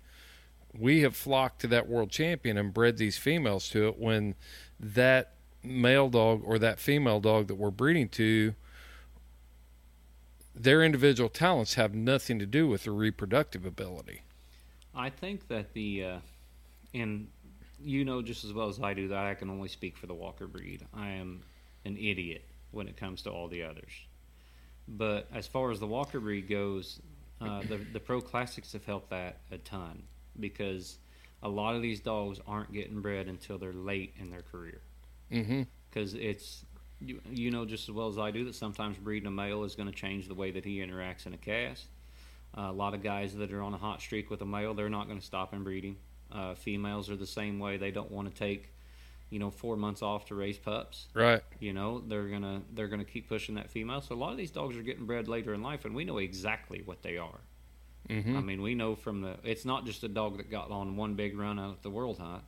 [0.77, 4.35] we have flocked to that world champion and bred these females to it when
[4.79, 8.53] that male dog or that female dog that we're breeding to
[10.55, 14.23] their individual talents have nothing to do with their reproductive ability.
[14.93, 16.17] I think that the, uh,
[16.93, 17.27] and
[17.81, 20.13] you know just as well as I do that I can only speak for the
[20.13, 20.85] Walker breed.
[20.93, 21.43] I am
[21.85, 23.91] an idiot when it comes to all the others.
[24.87, 26.99] But as far as the Walker breed goes,
[27.39, 30.03] uh, the the pro classics have helped that a ton
[30.39, 30.97] because
[31.43, 34.81] a lot of these dogs aren't getting bred until they're late in their career
[35.31, 35.61] Mm-hmm.
[35.89, 36.65] because it's
[36.99, 39.75] you, you know just as well as I do that sometimes breeding a male is
[39.75, 41.85] going to change the way that he interacts in a cast.
[42.57, 44.89] Uh, a lot of guys that are on a hot streak with a male, they're
[44.89, 45.97] not going to stop in breeding.
[46.31, 48.73] Uh, females are the same way; they don't want to take,
[49.29, 51.07] you know, four months off to raise pups.
[51.13, 51.41] Right.
[51.59, 54.01] You know, they're gonna they're gonna keep pushing that female.
[54.01, 56.17] So a lot of these dogs are getting bred later in life, and we know
[56.17, 57.39] exactly what they are.
[58.09, 58.37] Mm-hmm.
[58.37, 59.35] I mean, we know from the.
[59.43, 62.17] It's not just a dog that got on one big run out at the World
[62.17, 62.43] Hunt.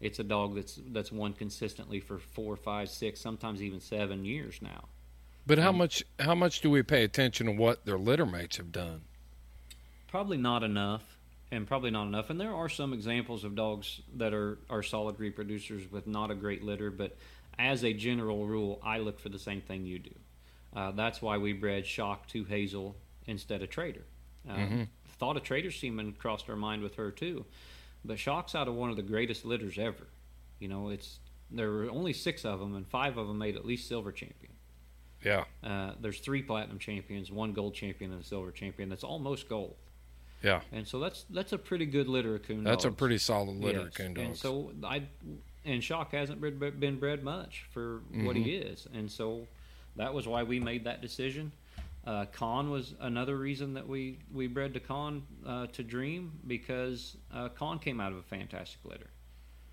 [0.00, 4.60] It's a dog that's that's won consistently for four, five, six, sometimes even seven years
[4.60, 4.84] now.
[5.46, 8.72] But how much how much do we pay attention to what their litter mates have
[8.72, 9.02] done?
[10.08, 11.02] Probably not enough,
[11.50, 12.28] and probably not enough.
[12.30, 16.34] And there are some examples of dogs that are are solid reproducers with not a
[16.34, 17.16] great litter, but
[17.58, 20.14] as a general rule, I look for the same thing you do.
[20.74, 22.96] Uh, that's why we bred Shock to Hazel
[23.26, 24.04] instead of Trader.
[24.48, 24.88] Uh, Mhm.
[25.18, 27.44] Thought of Trader semen crossed our mind with her too,
[28.04, 30.06] but Shock's out of one of the greatest litters ever.
[30.58, 31.18] You know, it's
[31.50, 34.52] there were only six of them, and five of them made at least silver champion.
[35.22, 35.44] Yeah.
[35.62, 38.88] Uh, there's three platinum champions, one gold champion, and a silver champion.
[38.88, 39.76] That's almost gold.
[40.42, 40.62] Yeah.
[40.72, 43.80] And so that's that's a pretty good litter of coon That's a pretty solid litter
[43.80, 43.88] Yes.
[43.88, 45.02] of coon And so I
[45.66, 49.46] and Shock hasn't been bred much for what he is, and so
[49.96, 51.52] that was why we made that decision.
[52.06, 57.16] Uh, Con was another reason that we we bred to Con uh, to Dream because
[57.32, 59.10] uh, Con came out of a fantastic litter.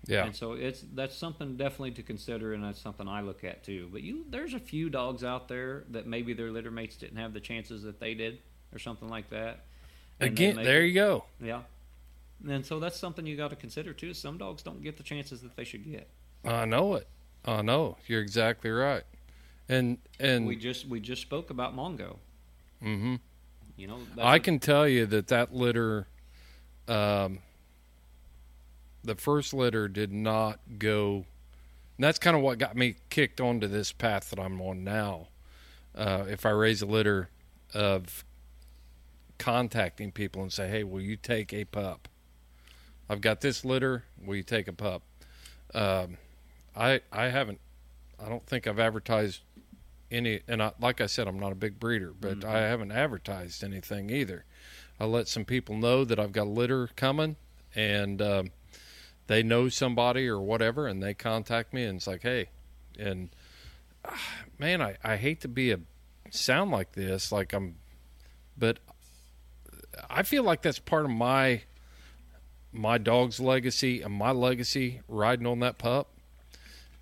[0.06, 0.24] Yeah.
[0.24, 3.88] And so it's that's something definitely to consider, and that's something I look at too.
[3.92, 7.32] But you, there's a few dogs out there that maybe their litter mates didn't have
[7.32, 8.38] the chances that they did,
[8.72, 9.64] or something like that.
[10.20, 11.24] And Again, make there you go.
[11.40, 11.62] Yeah.
[12.46, 14.14] And so that's something you got to consider too.
[14.14, 16.08] Some dogs don't get the chances that they should get.
[16.44, 17.08] I know it.
[17.44, 17.96] I know.
[18.06, 19.04] You're exactly right.
[19.68, 22.16] And and we just we just spoke about Mongo.
[22.80, 23.16] hmm
[23.76, 26.06] You know, I can tell you that that litter,
[26.86, 27.40] um,
[29.04, 31.26] the first litter did not go.
[31.96, 35.28] And that's kind of what got me kicked onto this path that I'm on now.
[35.94, 37.28] Uh, if I raise a litter
[37.74, 38.24] of
[39.38, 42.08] contacting people and say, "Hey, will you take a pup?
[43.08, 44.04] I've got this litter.
[44.24, 45.02] Will you take a pup?"
[45.74, 46.16] Um,
[46.74, 47.60] I I haven't.
[48.20, 49.42] I don't think I've advertised
[50.10, 50.40] any.
[50.48, 54.10] And I, like I said, I'm not a big breeder, but I haven't advertised anything
[54.10, 54.44] either.
[55.00, 57.36] I let some people know that I've got litter coming,
[57.74, 58.50] and um,
[59.28, 62.48] they know somebody or whatever, and they contact me, and it's like, hey,
[62.98, 63.30] and
[64.04, 64.20] ah,
[64.58, 65.80] man, I I hate to be a
[66.30, 67.76] sound like this, like I'm,
[68.56, 68.78] but
[70.10, 71.62] I feel like that's part of my
[72.72, 76.08] my dog's legacy and my legacy riding on that pup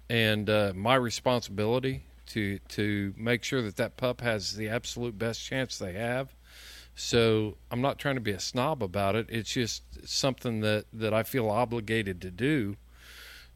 [0.09, 5.43] and uh, my responsibility to to make sure that that pup has the absolute best
[5.45, 6.35] chance they have
[6.95, 11.15] so I'm not trying to be a snob about it it's just something that that
[11.15, 12.77] I feel obligated to do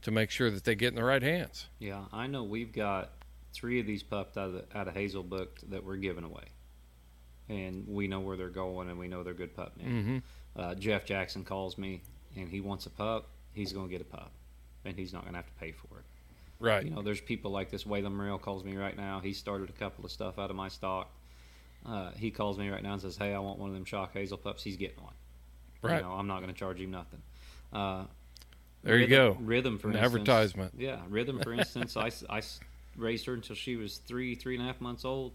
[0.03, 3.11] to make sure that they get in the right hands Yeah, I know we've got
[3.53, 6.45] three of these pups out of, the, out of Hazel booked that we're giving away,
[7.49, 9.93] and we know where they're going, and we know they're good pup names.
[9.93, 10.19] mm-hmm.
[10.57, 12.03] Uh, Jeff Jackson calls me,
[12.37, 13.29] and he wants a pup.
[13.53, 14.33] He's going to get a pup,
[14.85, 16.05] and he's not going to have to pay for it.
[16.61, 17.85] Right You know, there's people like this.
[17.85, 19.19] Waylon Morrell calls me right now.
[19.21, 21.11] He started a couple of stuff out of my stock.
[21.85, 24.13] Uh, he calls me right now and says, "Hey, I want one of them shock
[24.13, 24.63] hazel pups.
[24.63, 25.15] He's getting one.
[25.83, 27.23] right You know, I'm not going to charge him nothing."
[27.73, 28.05] Uh,
[28.83, 30.75] there you Rhythm- go Rhythm, for An instance, advertisement.
[30.79, 32.43] Yeah, Rhythm, for instance, I, I
[32.97, 35.33] raised her until she was three, three and a half months old.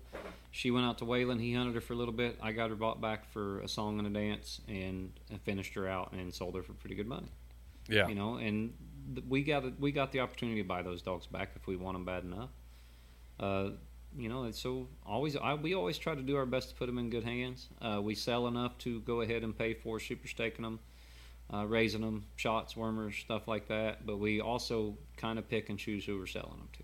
[0.52, 1.40] She went out to Waylon.
[1.42, 2.38] He hunted her for a little bit.
[2.42, 5.88] I got her bought back for a song and a dance, and, and finished her
[5.88, 7.28] out and sold her for pretty good money.
[7.88, 8.74] yeah You know, and
[9.28, 12.06] we got we got the opportunity to buy those dogs back if we want them
[12.06, 12.50] bad enough.
[13.40, 13.70] Uh,
[14.18, 16.98] you know, so always I, we always try to do our best to put them
[16.98, 17.68] in good hands.
[17.82, 20.80] Uh, we sell enough to go ahead and pay for super staking them,
[21.54, 24.06] uh, raising them, shots, wormers, stuff like that.
[24.06, 26.84] But we also kind of pick and choose who we're selling them to.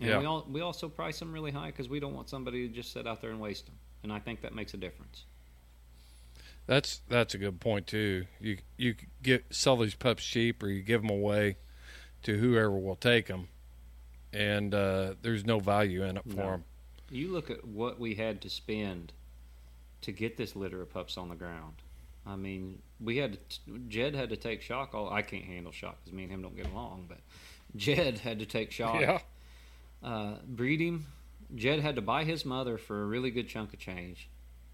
[0.00, 0.18] And Yeah.
[0.18, 2.92] we all, we also price them really high because we don't want somebody to just
[2.92, 3.76] sit out there and waste them.
[4.02, 5.24] And I think that makes a difference.
[6.66, 8.24] That's that's a good point too.
[8.40, 11.56] You you get sell these pups cheap, or you give them away
[12.22, 13.48] to whoever will take them,
[14.32, 16.50] and uh, there's no value in it for No.
[16.52, 16.64] them.
[17.10, 19.12] You look at what we had to spend
[20.00, 21.74] to get this litter of pups on the ground.
[22.26, 24.94] I mean, we had to, Jed had to take shock.
[24.94, 27.04] All I can't handle shock because me and him don't get along.
[27.10, 27.18] But
[27.76, 29.00] Jed had to take shock.
[29.02, 29.20] Yeah,
[30.02, 31.06] Uh, breed him.
[31.54, 34.30] Jed had to buy his mother for a really good chunk of change.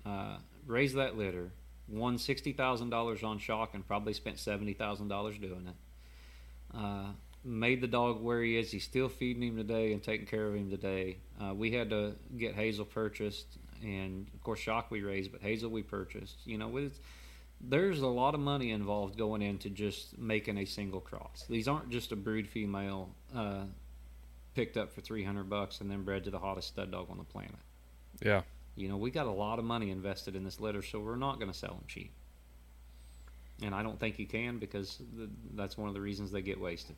[0.06, 0.36] Uh,
[0.66, 1.50] raise that litter.
[1.90, 6.76] Won sixty thousand dollars on shock and probably spent seventy thousand dollars doing it.
[6.76, 7.06] Uh,
[7.42, 8.70] made the dog where he is.
[8.70, 11.18] He's still feeding him today and taking care of him today.
[11.42, 15.70] Uh, we had to get Hazel purchased, and of course Shock we raised, but Hazel
[15.70, 16.46] we purchased.
[16.46, 17.00] You know, with
[17.60, 21.44] there's a lot of money involved going into just making a single cross.
[21.48, 23.64] These aren't just a brood female uh,
[24.54, 27.18] picked up for three hundred bucks and then bred to the hottest stud dog on
[27.18, 27.56] the planet.
[28.22, 28.42] yeah,
[28.80, 31.38] You know, we got a lot of money invested in this litter, so we're not
[31.38, 32.12] going to sell them cheap.
[33.62, 36.58] And I don't think you can because th that's one of the reasons they get
[36.58, 36.96] wasted.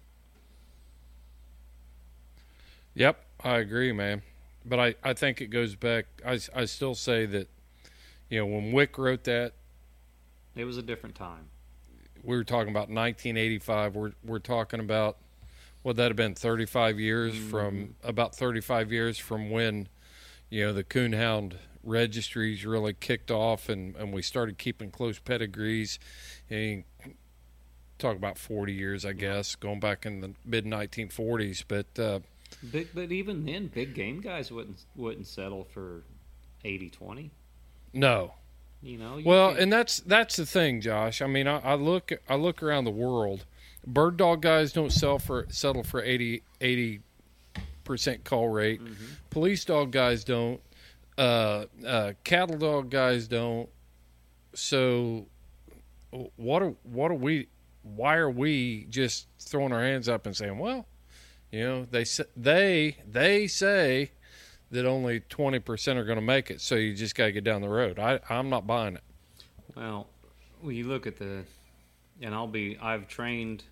[2.95, 3.25] yep.
[3.43, 4.23] I agree, man.
[4.65, 6.07] But I, I think it goes back.
[6.25, 7.49] I, I still say that,
[8.31, 9.55] you know, when Wick wrote that,
[10.55, 11.47] It was a different time.
[12.23, 13.97] we were talking about 1985.
[13.97, 15.17] We're we're talking about
[15.83, 18.09] would that have been 35 years from mm.
[18.09, 19.89] about 35 years from when
[20.49, 21.55] you know the coonhound
[21.85, 25.99] registries really kicked off and and we started keeping close pedigrees
[26.51, 26.85] and
[27.99, 32.21] talk about 40 years I guess going back in the mid 1940s but uh
[32.71, 36.03] Big, but even then, big game guys wouldn't wouldn't settle for
[36.65, 37.31] 80-20.
[37.95, 38.35] no
[38.83, 39.17] You know.
[39.17, 41.23] You Well, can't- and that's that's the thing, Josh.
[41.23, 43.47] I mean, I, I look I look around the world.
[43.87, 46.43] Bird dog guys don't sell for settle for 80
[47.85, 48.81] percent call rate.
[49.31, 50.61] Police dog guys don't.
[51.19, 53.69] Uh, uh, cattle dog guys don't.
[54.55, 55.27] So,
[56.37, 57.49] what are what are we?
[57.83, 60.87] Why are we just throwing our hands up and saying, well,
[61.51, 62.05] you know, they
[62.37, 64.13] they they say
[64.71, 67.45] that only twenty percent are going to make it, so you just got to get
[67.45, 67.99] down the road.
[67.99, 69.03] I I'm not buying it.
[69.77, 70.07] Well,
[70.61, 71.45] when you look at the,
[72.21, 73.65] and I'll be, I've trained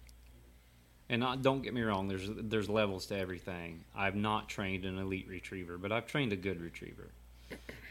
[1.08, 3.84] And not, don't get me wrong, there's there's levels to everything.
[3.96, 7.10] I've not trained an elite retriever, but I've trained a good retriever.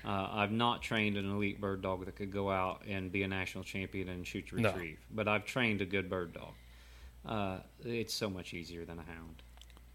[0.05, 3.27] Uh, I've not trained an elite bird dog that could go out and be a
[3.27, 4.71] national champion and shoot to No.
[4.71, 4.97] retrieve.
[5.13, 6.53] But I've trained a good bird dog.
[7.25, 9.43] Uh, it's so much easier than a hound.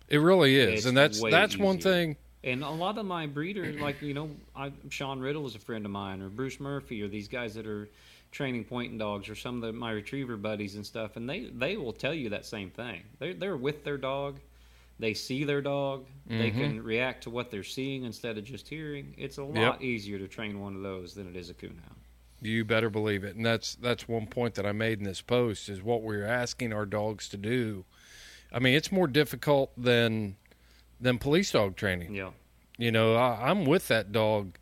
[0.08, 2.16] It really is, It's and that's that's one thing.
[2.44, 5.84] And a lot of my breeders, like you know, I, Sean Riddle is a friend
[5.86, 7.88] of mine, or Bruce Murphy, or these guys that are
[8.30, 11.78] training pointing dogs, or some of the, my retriever buddies and stuff, and they they
[11.78, 13.00] will tell you that same thing.
[13.18, 14.36] They're they're with their dog,
[14.98, 16.60] they see their dog, they Mm-hmm.
[16.60, 19.14] can react to what they're seeing instead of just hearing.
[19.18, 19.82] It's a lot Yep.
[19.82, 21.96] easier to train one of those than it is a coonhound.
[22.40, 25.68] You better believe it, and that's that's one point that I made in this post
[25.68, 27.84] is what we're asking our dogs to do.
[28.52, 30.36] I mean, it's more difficult than
[31.00, 32.14] than police dog training.
[32.14, 32.30] Yeah,
[32.78, 34.56] You know, I, I'm with that dog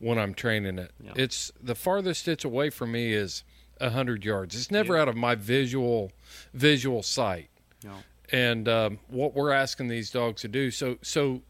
[0.00, 0.90] when I'm training it.
[1.02, 1.12] Yeah.
[1.16, 3.42] It's the farthest it's away from me is
[3.80, 4.54] a hundred yards.
[4.54, 5.02] It's never Yeah.
[5.02, 6.12] out of my visual
[6.52, 7.48] visual sight.
[7.84, 7.98] yeah,
[8.30, 11.42] And um, what we're asking these dogs to do, so so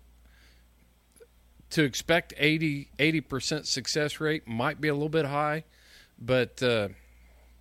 [1.70, 5.64] to expect 80 percent success rate might be a little bit high,
[6.18, 6.88] but uh,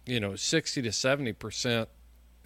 [0.06, 1.90] you know, sixty to seventy percent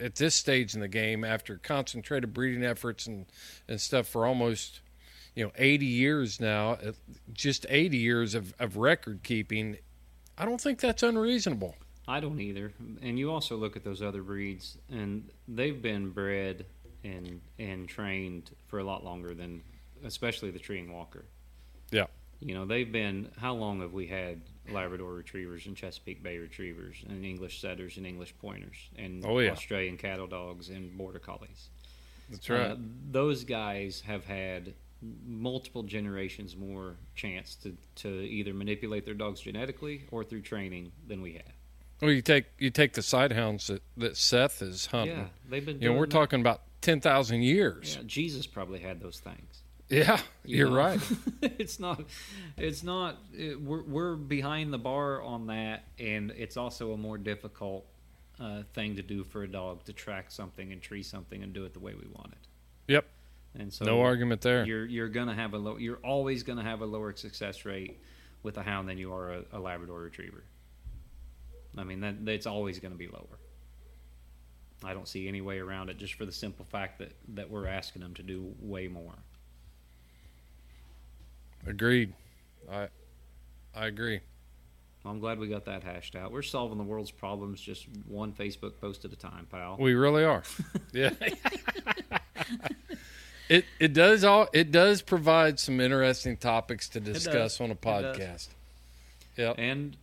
[0.02, 3.26] at this stage in the game after concentrated breeding efforts and
[3.68, 4.82] and stuff for almost
[5.36, 6.78] you know 80 years now
[7.32, 9.78] just 80 years of, of record keeping
[10.38, 11.76] i don't think that's unreasonable
[12.08, 12.74] I don't either.
[13.02, 16.66] And you also look at those other breeds, and they've been bred
[17.04, 19.62] and and trained for a lot longer than,
[20.04, 21.26] especially the Treeing Walker.
[21.92, 22.08] Yeah.
[22.40, 23.30] You know, they've been.
[23.38, 24.42] How long have we had
[24.72, 29.52] Labrador retrievers and Chesapeake Bay retrievers and English setters and English pointers and Oh, yeah.
[29.52, 31.70] Australian cattle dogs and border collies?
[32.30, 32.78] that's Uh,
[33.12, 34.74] those guys have had
[35.26, 41.22] multiple generations more chance to, to either manipulate their dogs genetically or through training than
[41.22, 41.54] we have.
[42.02, 45.82] Well you take you take the sighthounds that, that seth is hunting Yeah, they've been.
[45.82, 46.12] you know we're that.
[46.12, 49.62] talking about 10,000 years Yeah, Jesus probably had those things.
[49.90, 50.76] yeah, you you're know?
[50.76, 51.00] right
[51.42, 52.02] it's not.
[52.58, 53.18] It's not.
[53.38, 57.86] It, we're we're behind the bar on that, and it's also a more difficult
[58.40, 61.66] uh, thing to do for a dog to track something and tree something and do
[61.66, 62.48] it the way we want it.
[62.88, 63.06] Yep.
[63.60, 65.76] And so no argument there You're you're gonna have a low.
[65.78, 68.00] You're always gonna have a lower success rate
[68.44, 70.44] with a hound than you are a, a Labrador Retriever.
[71.78, 73.40] I mean that that's always going to be lower.
[74.84, 77.68] I don't see any way around it, just for the simple fact that that we're
[77.68, 79.16] asking them to do way more.
[81.68, 82.12] agreed
[82.72, 82.88] i
[83.76, 84.20] i agree
[85.06, 86.32] I'm glad we got that hashed out.
[86.32, 89.78] We're solving the world's problems just one Facebook post at a time, pal.
[89.80, 90.44] We really are.
[90.94, 91.10] yeah.
[93.50, 98.50] it it does all it does provide some interesting topics to discuss on a podcast.
[99.38, 99.56] Yep.
[99.58, 99.98] And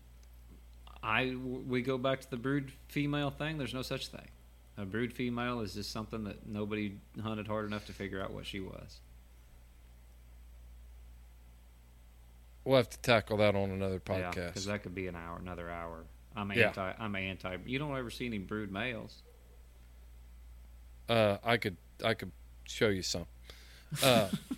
[1.08, 3.56] I we go back to the brood female thing.
[3.56, 4.28] There's no such thing.
[4.76, 8.46] A brood female is just something that nobody hunted hard enough to figure out what
[8.46, 9.00] she was.
[12.64, 14.48] We'll have to tackle that on another podcast.
[14.48, 16.04] because that could be an hour, another hour.
[16.36, 16.68] I'm Yeah.
[16.68, 16.92] anti.
[16.98, 17.56] I'm anti.
[17.64, 19.22] You don't ever see any brood males.
[21.08, 22.32] uh, I could I could
[22.66, 23.24] show you some.
[24.02, 24.28] Uh,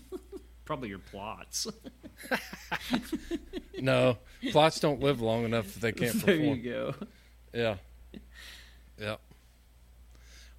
[0.71, 1.67] Probably your Plotts.
[3.81, 6.95] no, Plotts don't live long enough if they can't there you go.
[7.53, 7.75] Yeah.
[8.97, 9.17] Yeah.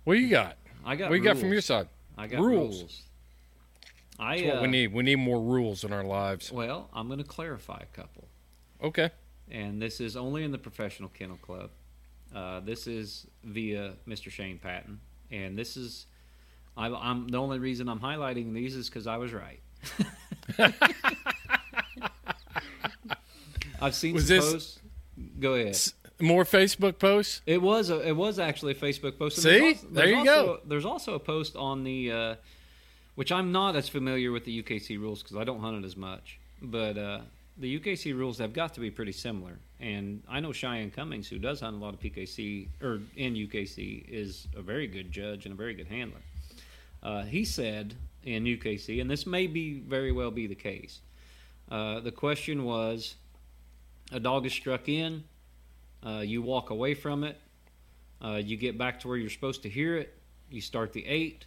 [0.04, 0.58] What you got?
[0.84, 1.10] I got.
[1.10, 1.88] What you got from your side?
[2.18, 2.80] I got rules?
[2.80, 3.02] rules.
[4.20, 4.94] I That's what uh, we need.
[4.94, 6.52] We need more rules in our lives.
[6.52, 8.28] Well, I'm going to clarify a couple.
[8.84, 9.12] Okay.
[9.50, 11.70] and this is only in the professional kennel club.
[12.36, 14.30] Uh, this is via Mr.
[14.30, 15.00] Shane Patton,
[15.32, 16.08] and this is
[16.76, 19.62] I, I'm the only reason I'm highlighting these is because I was right.
[23.82, 24.80] I've seen Was some this- posts.
[25.40, 25.78] Go ahead.
[26.20, 27.42] More Facebook posts.
[27.48, 29.38] It was a, it was actually a Facebook post.
[29.38, 29.60] And See?
[29.60, 30.60] there's also- There you also- go.
[30.68, 32.36] There's also a post on the, uh,
[33.16, 35.98] which I'm not as familiar with the UKC rules because I don't hunt it as
[35.98, 36.38] much.
[36.62, 37.22] But uh,
[37.58, 39.58] the UKC rules have got to be pretty similar.
[39.80, 44.08] And I know Cheyenne Cummings, who does hunt a lot of PKC or in UKC,
[44.08, 46.22] is a very good judge and a very good handler.
[47.02, 51.00] Uh, he said in UKC, and this may be very well be the case.
[51.70, 53.16] Uh, the question was,
[54.12, 55.24] a dog is struck in.
[56.06, 57.40] Uh, you walk away from it.
[58.24, 60.14] Uh, you get back to where you're supposed to hear it.
[60.50, 61.46] You start the eight,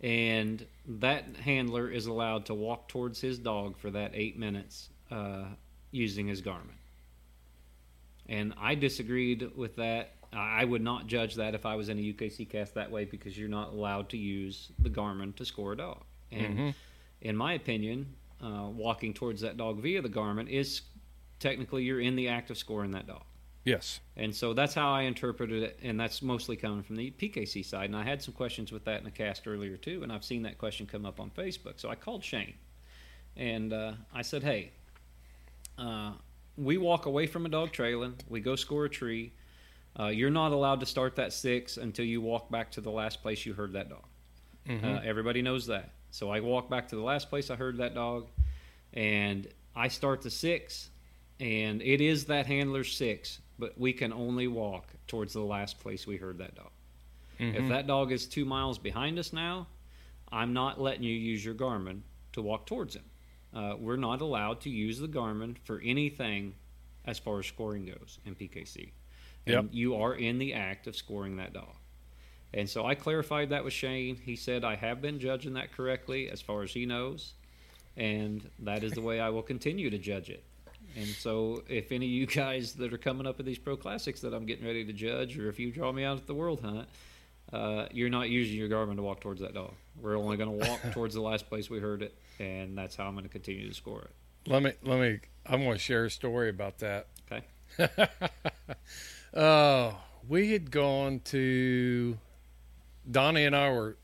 [0.00, 5.44] and that handler is allowed to walk towards his dog for that eight minutes uh,
[5.90, 6.78] using his Garmin.
[8.28, 10.14] And I disagreed with that.
[10.32, 13.36] I would not judge that if I was in a UKC cast that way because
[13.36, 16.04] you're not allowed to use the Garmin to score a dog.
[16.30, 16.74] And Mhm.
[17.20, 20.82] in my opinion, uh, walking towards that dog via the Garmin is
[21.38, 23.24] technically you're in the act of scoring that dog.
[23.64, 24.00] Yes.
[24.16, 27.84] And so that's how I interpreted it, and that's mostly coming from the PKC side.
[27.84, 30.42] And I had some questions with that in the cast earlier too, and I've seen
[30.42, 31.78] that question come up on Facebook.
[31.78, 32.54] So I called Shane,
[33.36, 34.72] and uh, I said, "Hey,
[35.78, 36.14] uh,
[36.56, 39.32] we walk away from a dog trailing, we go score a tree.
[39.98, 43.22] Uh, you're not allowed to start that six until you walk back to the last
[43.22, 44.04] place you heard that dog.
[44.84, 45.90] Uh, everybody knows that.
[46.10, 48.28] So I walk back to the last place I heard that dog,
[48.92, 50.90] and I start the six,
[51.40, 56.06] and it is that handler's six, but we can only walk towards the last place
[56.06, 56.70] we heard that dog.
[57.38, 59.66] If that dog is two miles behind us now,
[60.30, 62.00] I'm not letting you use your Garmin
[62.32, 63.04] to walk towards him.
[63.54, 66.54] Uh, we're not allowed to use the Garmin for anything
[67.04, 68.90] as far as scoring goes in PKC.
[69.46, 69.66] And Yep.
[69.72, 71.74] you are in the act of scoring that dog.
[72.54, 74.16] And so I clarified that with Shane.
[74.16, 77.32] He said I have been judging that correctly as far as he knows,
[77.96, 80.44] and that is the way I will continue to judge it.
[80.94, 84.20] And so, if any of you guys that are coming up at these pro classics
[84.20, 86.60] that I'm getting ready to judge, or if you draw me out at the World
[86.60, 86.86] Hunt,
[87.52, 89.72] uh, you're not using your Garmin to walk towards that dog.
[89.98, 93.06] We're only going to walk towards the last place we heard it, and that's how
[93.06, 94.10] I'm going to continue to score it.
[94.46, 95.20] Let me let me.
[95.46, 97.06] I'm going to share a story about that.
[97.30, 97.46] Okay.
[99.34, 99.96] Oh,
[100.28, 102.18] we had gone to
[103.10, 103.96] Donnie and I were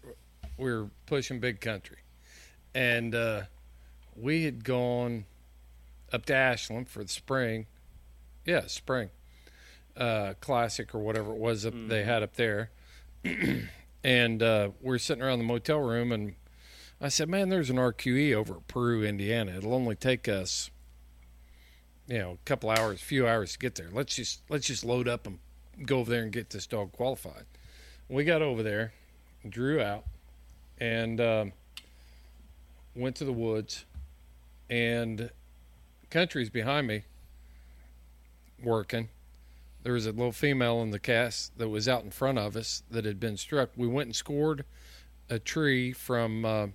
[0.57, 1.99] we were pushing big country,
[2.74, 3.43] and uh,
[4.16, 5.26] we had gone
[6.12, 7.66] up to Ashland for the spring.
[8.45, 9.11] Yeah, spring
[9.99, 12.70] uh, classic or whatever it was that they had up there,
[14.05, 16.35] and uh, we are sitting around the motel room, and
[17.01, 19.57] I said, "Man, there's an RQE over at Peru, Indiana.
[19.59, 20.70] It'll only take us."
[22.09, 23.89] You know, a couple hours, few hours to get there.
[23.93, 25.39] Let's just let's just load up and
[25.85, 27.45] go over there and get this dog qualified.
[28.09, 28.95] We got over there,
[29.47, 30.05] drew out,
[30.79, 31.53] and um,
[32.97, 33.85] went to the woods,
[34.71, 35.31] and
[36.09, 37.03] country's behind me,
[38.63, 39.11] working.
[39.83, 42.83] There was a little female in the cast that was out in front of us
[42.91, 43.71] that had been struck.
[43.77, 44.65] We went and scored
[45.29, 46.67] a tree from uh,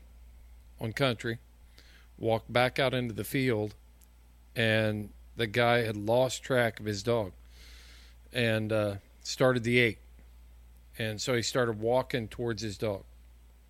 [0.79, 1.39] on country,
[2.19, 3.73] walked back out into the field,
[4.55, 7.31] and the guy had lost track of his dog
[8.31, 9.99] and uh, started the eight.
[10.97, 13.03] And so he started walking towards his dog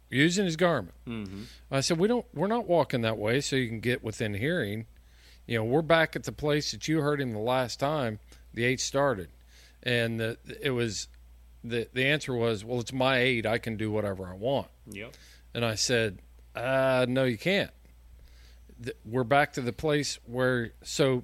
[0.10, 0.90] using his Garmin.
[1.08, 1.44] Mm-hmm.
[1.72, 2.26] I said, "We don't.
[2.34, 4.86] We're not walking that way, so you can get within hearing.
[5.46, 8.20] You know, we're back at the place that you heard him the last time
[8.54, 9.30] the eight started,
[9.82, 11.08] and the, it was
[11.64, 13.46] the the answer was, well, it's my eight.
[13.46, 14.68] I can do whatever I want.
[14.88, 15.14] Yep.
[15.54, 16.20] And I said,
[16.56, 17.72] uh, no, you can't.
[19.06, 21.24] We're back to the place where, so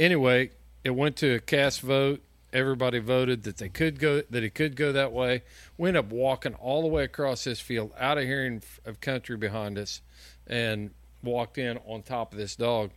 [0.00, 0.50] anyway,
[0.82, 2.22] it went to a cast vote.
[2.52, 5.42] Everybody voted that they could go, that it could go that way.
[5.78, 9.36] We ended up walking all the way across this field, out of hearing of country
[9.36, 10.00] behind us,
[10.48, 10.90] and
[11.22, 12.90] walked in on top of this dog.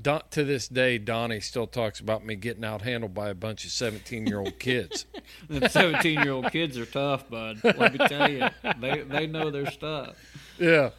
[0.00, 3.64] Don, to this day, Donnie still talks about me getting out handled by a bunch
[3.64, 5.06] of 17 year old kids.
[5.48, 7.58] The 17 year old kids are tough, bud.
[7.64, 8.48] Let me tell you,
[8.80, 10.14] they they know their stuff.
[10.56, 10.90] Yeah.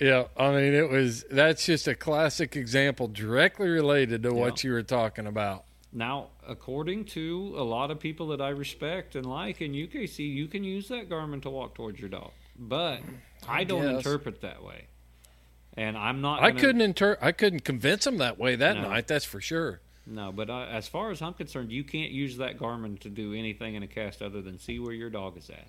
[0.00, 0.24] Yeah.
[0.36, 4.82] I mean, it was, that's just a classic example directly related to what you were
[4.82, 5.64] talking about.
[5.92, 10.46] Now, according to a lot of people that I respect and like in UKC, you
[10.46, 13.00] can use that Garmin to walk towards your dog, but
[13.48, 14.04] I don't guess.
[14.04, 14.84] interpret that way.
[15.74, 16.42] And I'm not.
[16.42, 18.88] I gonna- couldn't inter- I couldn't convince him that way that No.
[18.90, 19.06] night.
[19.06, 19.80] That's for sure.
[20.06, 23.32] No, but I, as far as I'm concerned, you can't use that Garmin to do
[23.34, 25.68] anything in a cast other than see where your dog is at.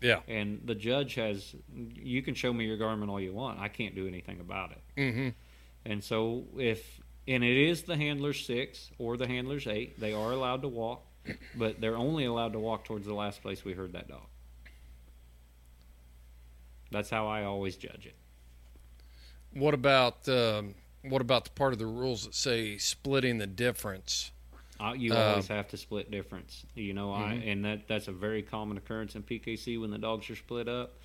[0.00, 0.20] Yeah.
[0.28, 1.54] And the judge has.
[1.74, 3.58] You can show me your Garmin all you want.
[3.60, 4.82] I can't do anything about it.
[4.96, 5.28] Mm-hmm.
[5.84, 10.32] And so if and it is the handler's six or the handler's eight, they are
[10.32, 11.02] allowed to walk,
[11.54, 14.26] but they're only allowed to walk towards the last place we heard that dog.
[16.90, 18.16] That's how I always judge it.
[19.52, 24.32] What about um, what about the part of the rules that say splitting the difference?
[24.80, 26.64] Uh, you Uh, always have to split difference.
[26.74, 30.30] You know, I and that that's a very common occurrence in PKC when the dogs
[30.30, 30.98] are split up.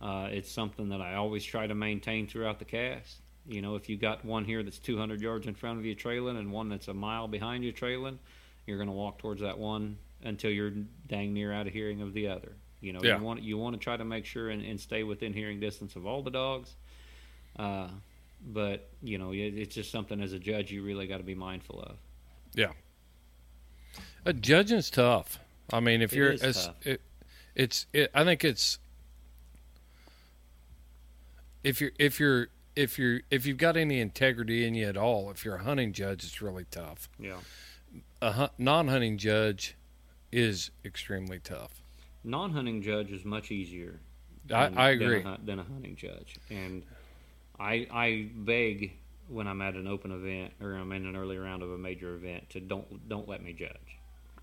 [0.00, 3.18] Uh, it's something that I always try to maintain throughout the cast.
[3.46, 6.36] You know, if you got one here that's 200 yards in front of you trailing
[6.36, 8.18] and one that's a mile behind you trailing,
[8.66, 10.72] you're going to walk towards that one until you're
[11.06, 12.52] dang near out of hearing of the other.
[12.80, 13.18] You know, Yeah.
[13.18, 15.94] you want you want to try to make sure and, and stay within hearing distance
[15.94, 16.74] of all the dogs.
[17.56, 17.88] Uh,
[18.46, 21.34] but you know, it, it's just something as a judge you really got to be
[21.34, 21.96] mindful of.
[24.26, 25.38] Uh, judging's tough.
[25.72, 26.74] I mean, if It you're tough.
[26.86, 27.00] it,
[27.54, 28.78] it's it, I think it's
[31.62, 35.30] if you're if you're if you're if you've got any integrity in you at all,
[35.30, 37.08] if you're a hunting judge, it's really tough.
[37.18, 37.36] Yeah.
[38.20, 39.74] A hun- non-hunting judge
[40.32, 41.80] is extremely tough.
[42.24, 44.00] non-hunting judge is much easier.
[44.52, 45.22] I- than- I than a agree.
[45.44, 46.82] Than a, hunting judge, and
[47.58, 48.92] I I beg
[49.28, 52.14] when I'm at an open event or I'm in an early round of a major
[52.14, 53.98] event to don't don't let me judge.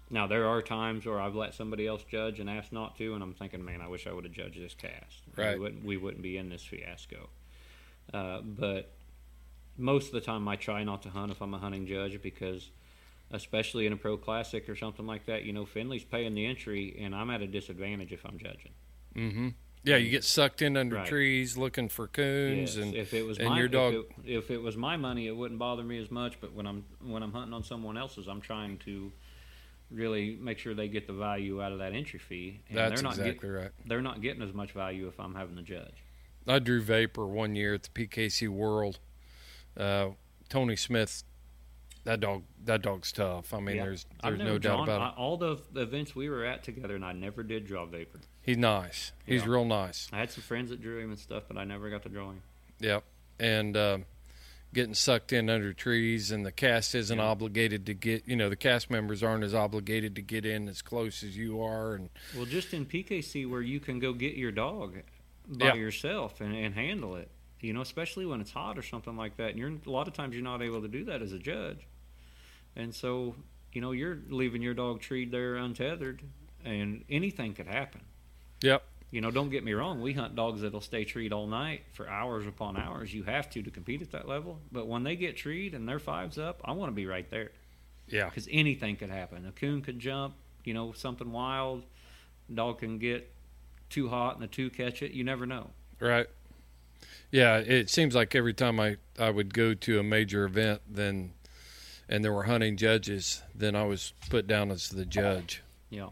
[0.09, 3.23] Now there are times where I've let somebody else judge and asked not to, and
[3.23, 5.23] I'm thinking, man, I wish I would have judged this cast.
[5.37, 5.53] Right.
[5.53, 7.29] We wouldn't, we wouldn't be in this fiasco.
[8.13, 8.91] Uh, but
[9.77, 12.71] most of the time, I try not to hunt if I'm a hunting judge because,
[13.31, 16.97] especially in a pro classic or something like that, you know, Finley's paying the entry,
[16.99, 18.71] and I'm at a disadvantage if I'm judging.
[19.15, 19.49] Mm-hmm.
[19.83, 21.07] Yeah, you get sucked in under Right.
[21.07, 24.31] trees looking for coons, Yes, and if it was and my your dog- if, it,
[24.31, 26.39] if it was my money, it wouldn't bother me as much.
[26.39, 29.11] But when I'm when I'm hunting on someone else's, I'm trying to
[29.89, 32.61] really make sure they get the value out of that entry fee.
[32.69, 33.71] And that's they're not get- right.
[33.85, 36.03] they're not getting as much value if I'm having the judge.
[36.47, 38.99] I drew vapor one year at the PKC World.
[39.75, 40.11] Uh,
[40.49, 41.23] Tony Smith,
[42.03, 43.53] that dog, that dog's tough.
[43.53, 43.83] I mean, Yeah.
[43.85, 45.13] there's there's no doubt drawn- about I, it.
[45.17, 48.19] all the, the events we were at together, and I never did draw vapor.
[48.43, 49.11] He's nice.
[49.25, 49.49] He's Yeah.
[49.51, 50.09] real nice.
[50.11, 52.29] I had some friends that drew him and stuff, but I never got to draw
[52.31, 52.41] him.
[52.79, 53.03] Yep.
[53.39, 53.97] And uh,
[54.73, 57.23] getting sucked in under trees, and the cast isn't Yeah.
[57.23, 58.27] obligated to get.
[58.27, 61.61] You know, the cast members aren't as obligated to get in as close as you
[61.61, 64.95] are, and Well, just in PKC where you can go get your dog
[65.47, 65.73] by Yeah.
[65.75, 67.29] yourself and, and handle it,
[67.59, 69.51] you know, especially when it's hot or something like that.
[69.51, 71.85] And you're a lot of times you're not able to do that as a judge,
[72.75, 73.35] and so
[73.73, 76.21] you know you're leaving your dog treed there untethered,
[76.65, 78.01] and anything could happen.
[78.61, 78.83] Yep.
[79.11, 80.01] You know, don't get me wrong.
[80.01, 83.13] We hunt dogs that'll stay treed all night for hours upon hours.
[83.13, 84.59] You have to to compete at that level.
[84.71, 87.51] But when they get treed and their fives up, I want to be right there
[88.07, 88.25] Yeah.
[88.29, 89.45] because anything could happen.
[89.45, 91.83] A coon could jump, you know, something wild.
[92.53, 93.29] Dog can get
[93.89, 95.11] too hot and the two catch it.
[95.11, 95.71] You never know.
[95.99, 96.27] Right.
[97.31, 101.33] Yeah, it seems like every time I, I would go to a major event, then
[102.07, 105.61] and there were hunting judges, then I was put down as the judge.
[105.89, 106.09] Yeah.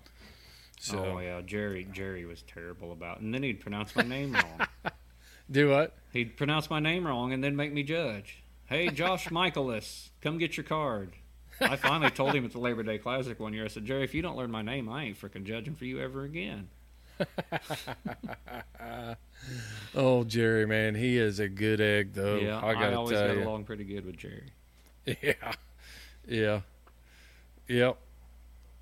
[0.81, 1.85] So Oh yeah, Jerry.
[1.91, 3.23] Jerry was terrible about, it.
[3.23, 4.67] and then he'd pronounce my name wrong.
[5.51, 5.93] do what?
[6.13, 8.41] He'd pronounce my name wrong and then make me judge.
[8.65, 11.11] Hey, Josh Michaelis, come get your card.
[11.59, 13.65] I finally told him at the Labor Day Classic one year.
[13.65, 15.99] I said, Jerry, if you don't learn my name, I ain't freaking judging for you
[15.99, 16.69] ever again.
[19.95, 22.37] Oh, Jerry, man, he is a good egg, though.
[22.37, 23.43] yeah, I gotta always tell got you.
[23.43, 24.51] along pretty good with Jerry.
[25.05, 25.53] Yeah,
[26.27, 26.61] yeah,
[27.67, 27.97] yep.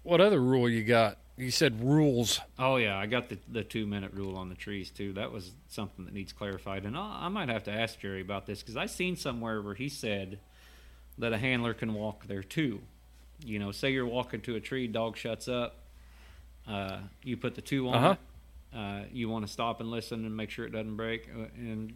[0.03, 1.17] What other rule you got?
[1.37, 2.39] You said rules.
[2.57, 5.13] Oh yeah, I got the the two minute rule on the trees too.
[5.13, 8.47] That was something that needs clarified, and I, I might have to ask Jerry about
[8.47, 10.39] this because I seen somewhere where he said
[11.19, 12.81] that a handler can walk there too.
[13.45, 15.75] You know, say you're walking to a tree, dog shuts up,
[16.67, 18.15] uh, you put the two on Uh-huh.
[18.73, 18.77] it.
[18.77, 21.27] Uh, you want to stop and listen and make sure it doesn't break.
[21.29, 21.93] Uh, and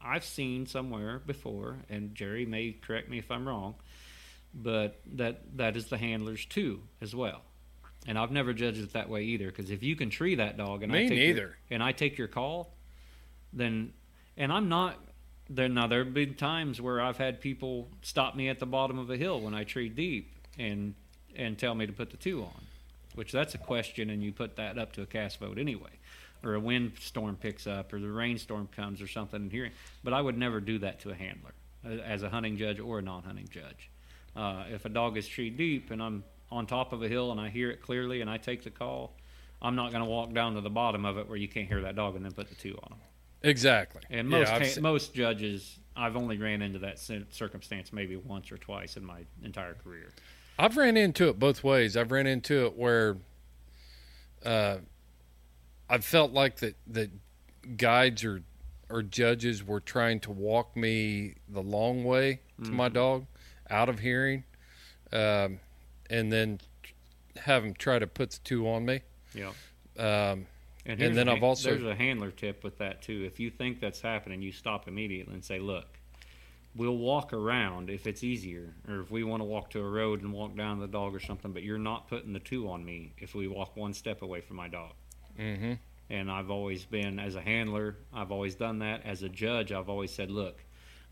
[0.00, 3.76] I've seen somewhere before, and Jerry may correct me if I'm wrong,
[4.52, 7.42] but that that is the handlers too as well.
[8.06, 9.46] And I've never judged it that way either.
[9.46, 11.40] Because if you can tree that dog, and Me I take neither.
[11.40, 12.74] Your, and I take your call,
[13.52, 13.92] then,
[14.36, 14.96] and I'm not.
[15.50, 18.98] There now there have been times where I've had people stop me at the bottom
[18.98, 20.94] of a hill when I tree deep, and
[21.36, 22.62] and tell me to put the two on,
[23.14, 25.90] which that's a question, and you put that up to a cast vote anyway,
[26.42, 29.50] or a windstorm picks up, or the rainstorm comes, or something.
[29.50, 29.70] Here,
[30.02, 31.52] but I would never do that to a handler,
[31.84, 33.90] uh, as a hunting judge or a non-hunting judge.
[34.34, 37.40] Uh, if a dog is tree deep and I'm on top of a hill and
[37.40, 39.16] I hear it clearly and I take the call,
[39.60, 41.80] I'm not going to walk down to the bottom of it where you can't hear
[41.82, 42.98] that dog and then put the two on them.
[43.42, 44.02] Exactly.
[44.10, 46.98] And most ca- most judges, I've only ran into that
[47.30, 50.12] circumstance maybe once or twice in my entire career.
[50.58, 51.96] I've ran into it both ways.
[51.96, 53.16] I've ran into it where
[54.44, 54.76] uh,
[55.88, 57.10] I've felt like that that
[57.76, 58.42] guides or
[58.90, 62.94] or judges were trying to walk me the long way to my Mm-hmm.
[62.94, 63.26] dog
[63.70, 64.44] out of hearing,
[65.12, 65.58] um,
[66.10, 66.60] and then
[67.36, 69.00] have them try to put the two on me.
[69.34, 69.52] Yeah.
[69.98, 70.46] Um,
[70.84, 73.22] And, And then I've also- there's a handler tip with that too.
[73.24, 75.86] If you think that's happening, you stop immediately and say, "Look,
[76.74, 80.22] we'll walk around if it's easier, or if we want to walk to a road
[80.22, 81.52] and walk down the dog or something.
[81.52, 84.56] But you're not putting the two on me if we walk one step away from
[84.56, 84.94] my dog."
[85.38, 85.78] mhm.
[86.10, 89.06] And I've always been as a handler, I've always done that.
[89.06, 90.64] As a judge, I've always said, "Look,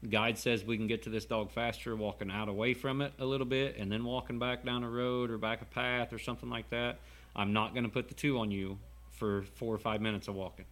[0.09, 3.25] guide says we can get to this dog faster walking out away from it a
[3.25, 6.49] little bit, and then walking back down a road or back a path or something
[6.49, 6.99] like that.
[7.37, 8.79] I'm not going to put the two on you."
[9.13, 10.65] For four or five minutes of walking.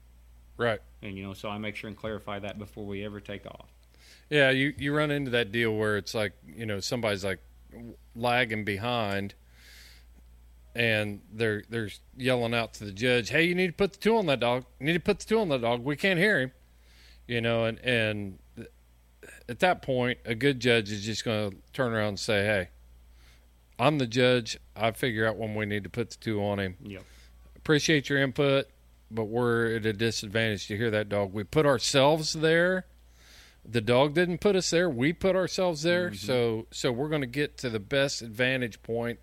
[0.56, 0.80] Right.
[1.02, 3.68] And you know, so I make sure and clarify that before we ever take off.
[4.30, 7.40] Yeah, you you run into that deal where it's like you know somebody's like
[8.16, 9.34] lagging behind,
[10.74, 14.16] and they're they're yelling out to the judge, "Hey, you need to put the two
[14.16, 14.64] on that dog.
[14.80, 15.84] You need to put the two on that dog.
[15.84, 16.52] We can't hear him."
[17.26, 18.38] You know, and and
[19.48, 22.68] at that point, a good judge is just going to turn around and say, "Hey,
[23.78, 24.58] I'm the judge.
[24.76, 26.76] I figure out when we need to put the two on him.
[26.82, 27.02] Yep.
[27.56, 28.66] Appreciate your input,
[29.10, 31.32] but we're at a disadvantage to hear that dog.
[31.32, 32.86] We put ourselves there."
[33.70, 36.06] the dog didn't put us there; we put ourselves there.
[36.06, 36.26] Mm-hmm.
[36.26, 39.18] So so we're going to get to the best advantage point,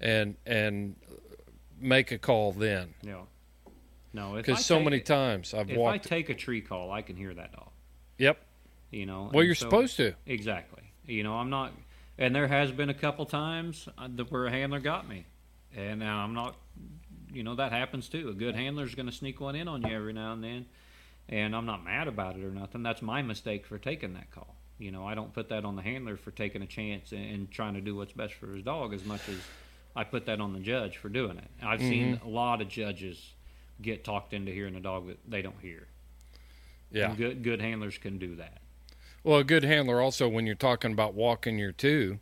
[0.00, 0.96] and and
[1.78, 2.94] make a call then.
[3.02, 3.22] Yeah.
[4.14, 7.32] No, Because so many times I've If I take a tree call, I can hear
[7.32, 7.70] that dog.
[8.18, 8.44] yep.
[8.92, 9.30] You know.
[9.34, 10.14] Well, you're so- supposed to.
[10.26, 10.82] Exactly.
[11.06, 11.72] You know, I'm not,
[12.18, 15.26] and there has been a couple times uh, that where a handler got me,
[15.74, 16.54] and now I'm not.
[17.32, 18.28] You know that happens too.
[18.28, 20.66] A good handler's going to sneak one in on you every now and then,
[21.28, 22.82] and I'm not mad about it or nothing.
[22.84, 24.54] That's my mistake for taking that call.
[24.78, 27.50] You know, I don't put that on the handler for taking a chance and, and
[27.50, 29.36] trying to do what's best for his dog as much as
[29.96, 31.48] I put that on the judge for doing it.
[31.62, 32.26] I've seen Mm-hmm.
[32.26, 33.32] a lot of judges
[33.80, 35.86] get talked into hearing a dog that they don't hear.
[36.90, 37.08] Yeah.
[37.08, 38.58] And good good handlers can do that.
[39.24, 42.18] Well, a good handler also, when you're talking about walking your two,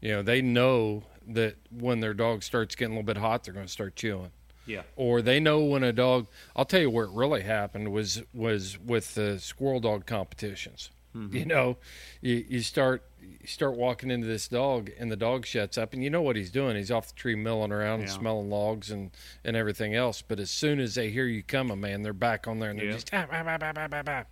[0.00, 3.54] you know, they know that when their dog starts getting a little bit hot, they're
[3.54, 4.30] going to start chewing.
[4.64, 4.82] Yeah.
[4.96, 6.26] Or they know when a dog.
[6.54, 10.90] I'll tell you where it really happened was was with the squirrel dog competitions.
[11.32, 11.78] You know,
[12.20, 16.04] you, you start you start walking into this dog, and the dog shuts up, and
[16.04, 16.76] you know what he's doing.
[16.76, 19.10] He's off the tree milling around, and smelling logs and
[19.44, 20.22] and everything else.
[20.22, 22.86] But as soon as they hear you coming, man, they're back on there, and they're
[22.86, 22.92] Yeah.
[22.92, 24.24] just ah, ah, ah, ah, ah, ah, ah.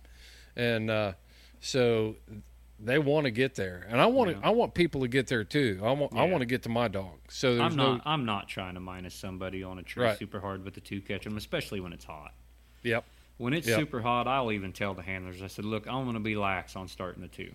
[0.55, 1.13] and uh,
[1.59, 2.15] so
[2.79, 4.35] they want to get there, and I want to.
[4.37, 4.47] Yeah.
[4.47, 5.79] I want people to get there too.
[5.83, 6.13] I want.
[6.15, 7.17] I want to get to my dog.
[7.29, 7.93] So there's I'm no.
[7.95, 8.01] not.
[8.05, 10.17] I'm not trying to minus somebody on a tree Right.
[10.17, 12.33] super hard with the two catch them, especially when it's hot.
[12.83, 13.03] Yep.
[13.37, 13.79] When it's Yep.
[13.79, 15.41] super hot, I'll even tell the handlers.
[15.43, 17.51] I said, "Look, I'm going to be lax on starting the two.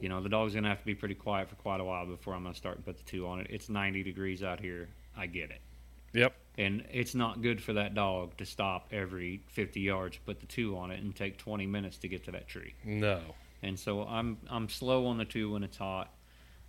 [0.00, 2.04] You know, the dog's going to have to be pretty quiet for quite a while
[2.06, 3.46] before I'm going to start and put the two on it.
[3.50, 4.88] It's 90 degrees out here.
[5.16, 5.60] I get it,
[6.12, 6.34] Yep.
[6.56, 10.76] And it's not good for that dog to stop every 50 yards, put the two
[10.76, 12.74] on it, and take 20 minutes to get to that tree.
[12.84, 13.20] No.
[13.62, 16.12] And so I'm I'm slow on the two when it's hot.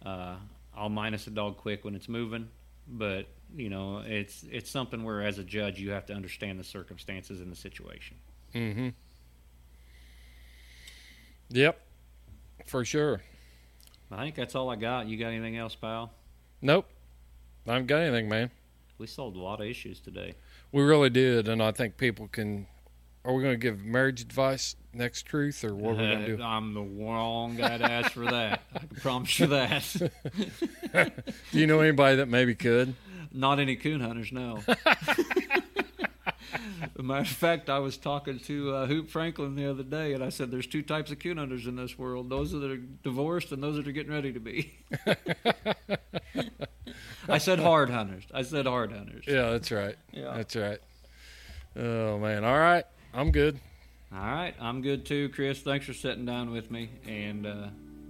[0.05, 0.35] Uh,
[0.75, 2.47] I'll minus a dog quick when it's moving,
[2.87, 6.63] but you know it's it's something where as a judge you have to understand the
[6.63, 8.15] circumstances and the situation.
[8.53, 8.89] Mm-hmm.
[11.49, 11.79] Yep.
[12.65, 13.21] For sure.
[14.11, 15.07] I think that's all I got.
[15.07, 16.11] You got anything else, pal?
[16.61, 16.87] Nope.
[17.67, 18.51] I haven't got anything, man.
[18.97, 20.35] We solved a lot of issues today.
[20.71, 22.67] We really did, and I think people can.
[23.25, 26.37] Are we going to give marriage advice next truth, or what are we going to
[26.37, 26.43] do?
[26.43, 28.61] I'm the wrong guy to ask for that.
[28.73, 30.11] I can promise you that.
[31.51, 32.93] Do you know anybody that maybe could?
[33.33, 34.63] Not any coon hunters, no.
[36.97, 40.29] Matter of fact, I was talking to uh, Hoop Franklin the other day, and I
[40.29, 43.61] said, "There's two types of coon hunters in this world: those that are divorced and
[43.61, 44.73] those that are getting ready to be."
[47.27, 48.23] I said hard hunters.
[48.33, 49.25] I said hard hunters.
[49.27, 49.95] Yeah, that's right.
[50.11, 50.33] Yeah.
[50.35, 50.79] That's right.
[51.75, 52.43] Oh man.
[52.43, 52.85] All right.
[53.13, 53.59] I'm good.
[54.13, 55.59] All right, I'm good too, Chris.
[55.61, 57.67] Thanks for sitting down with me, and uh,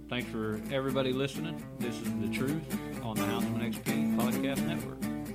[0.08, 1.60] thanks for everybody listening.
[1.80, 2.62] This is the truth
[3.02, 5.25] on the Houseman XP Podcast Network.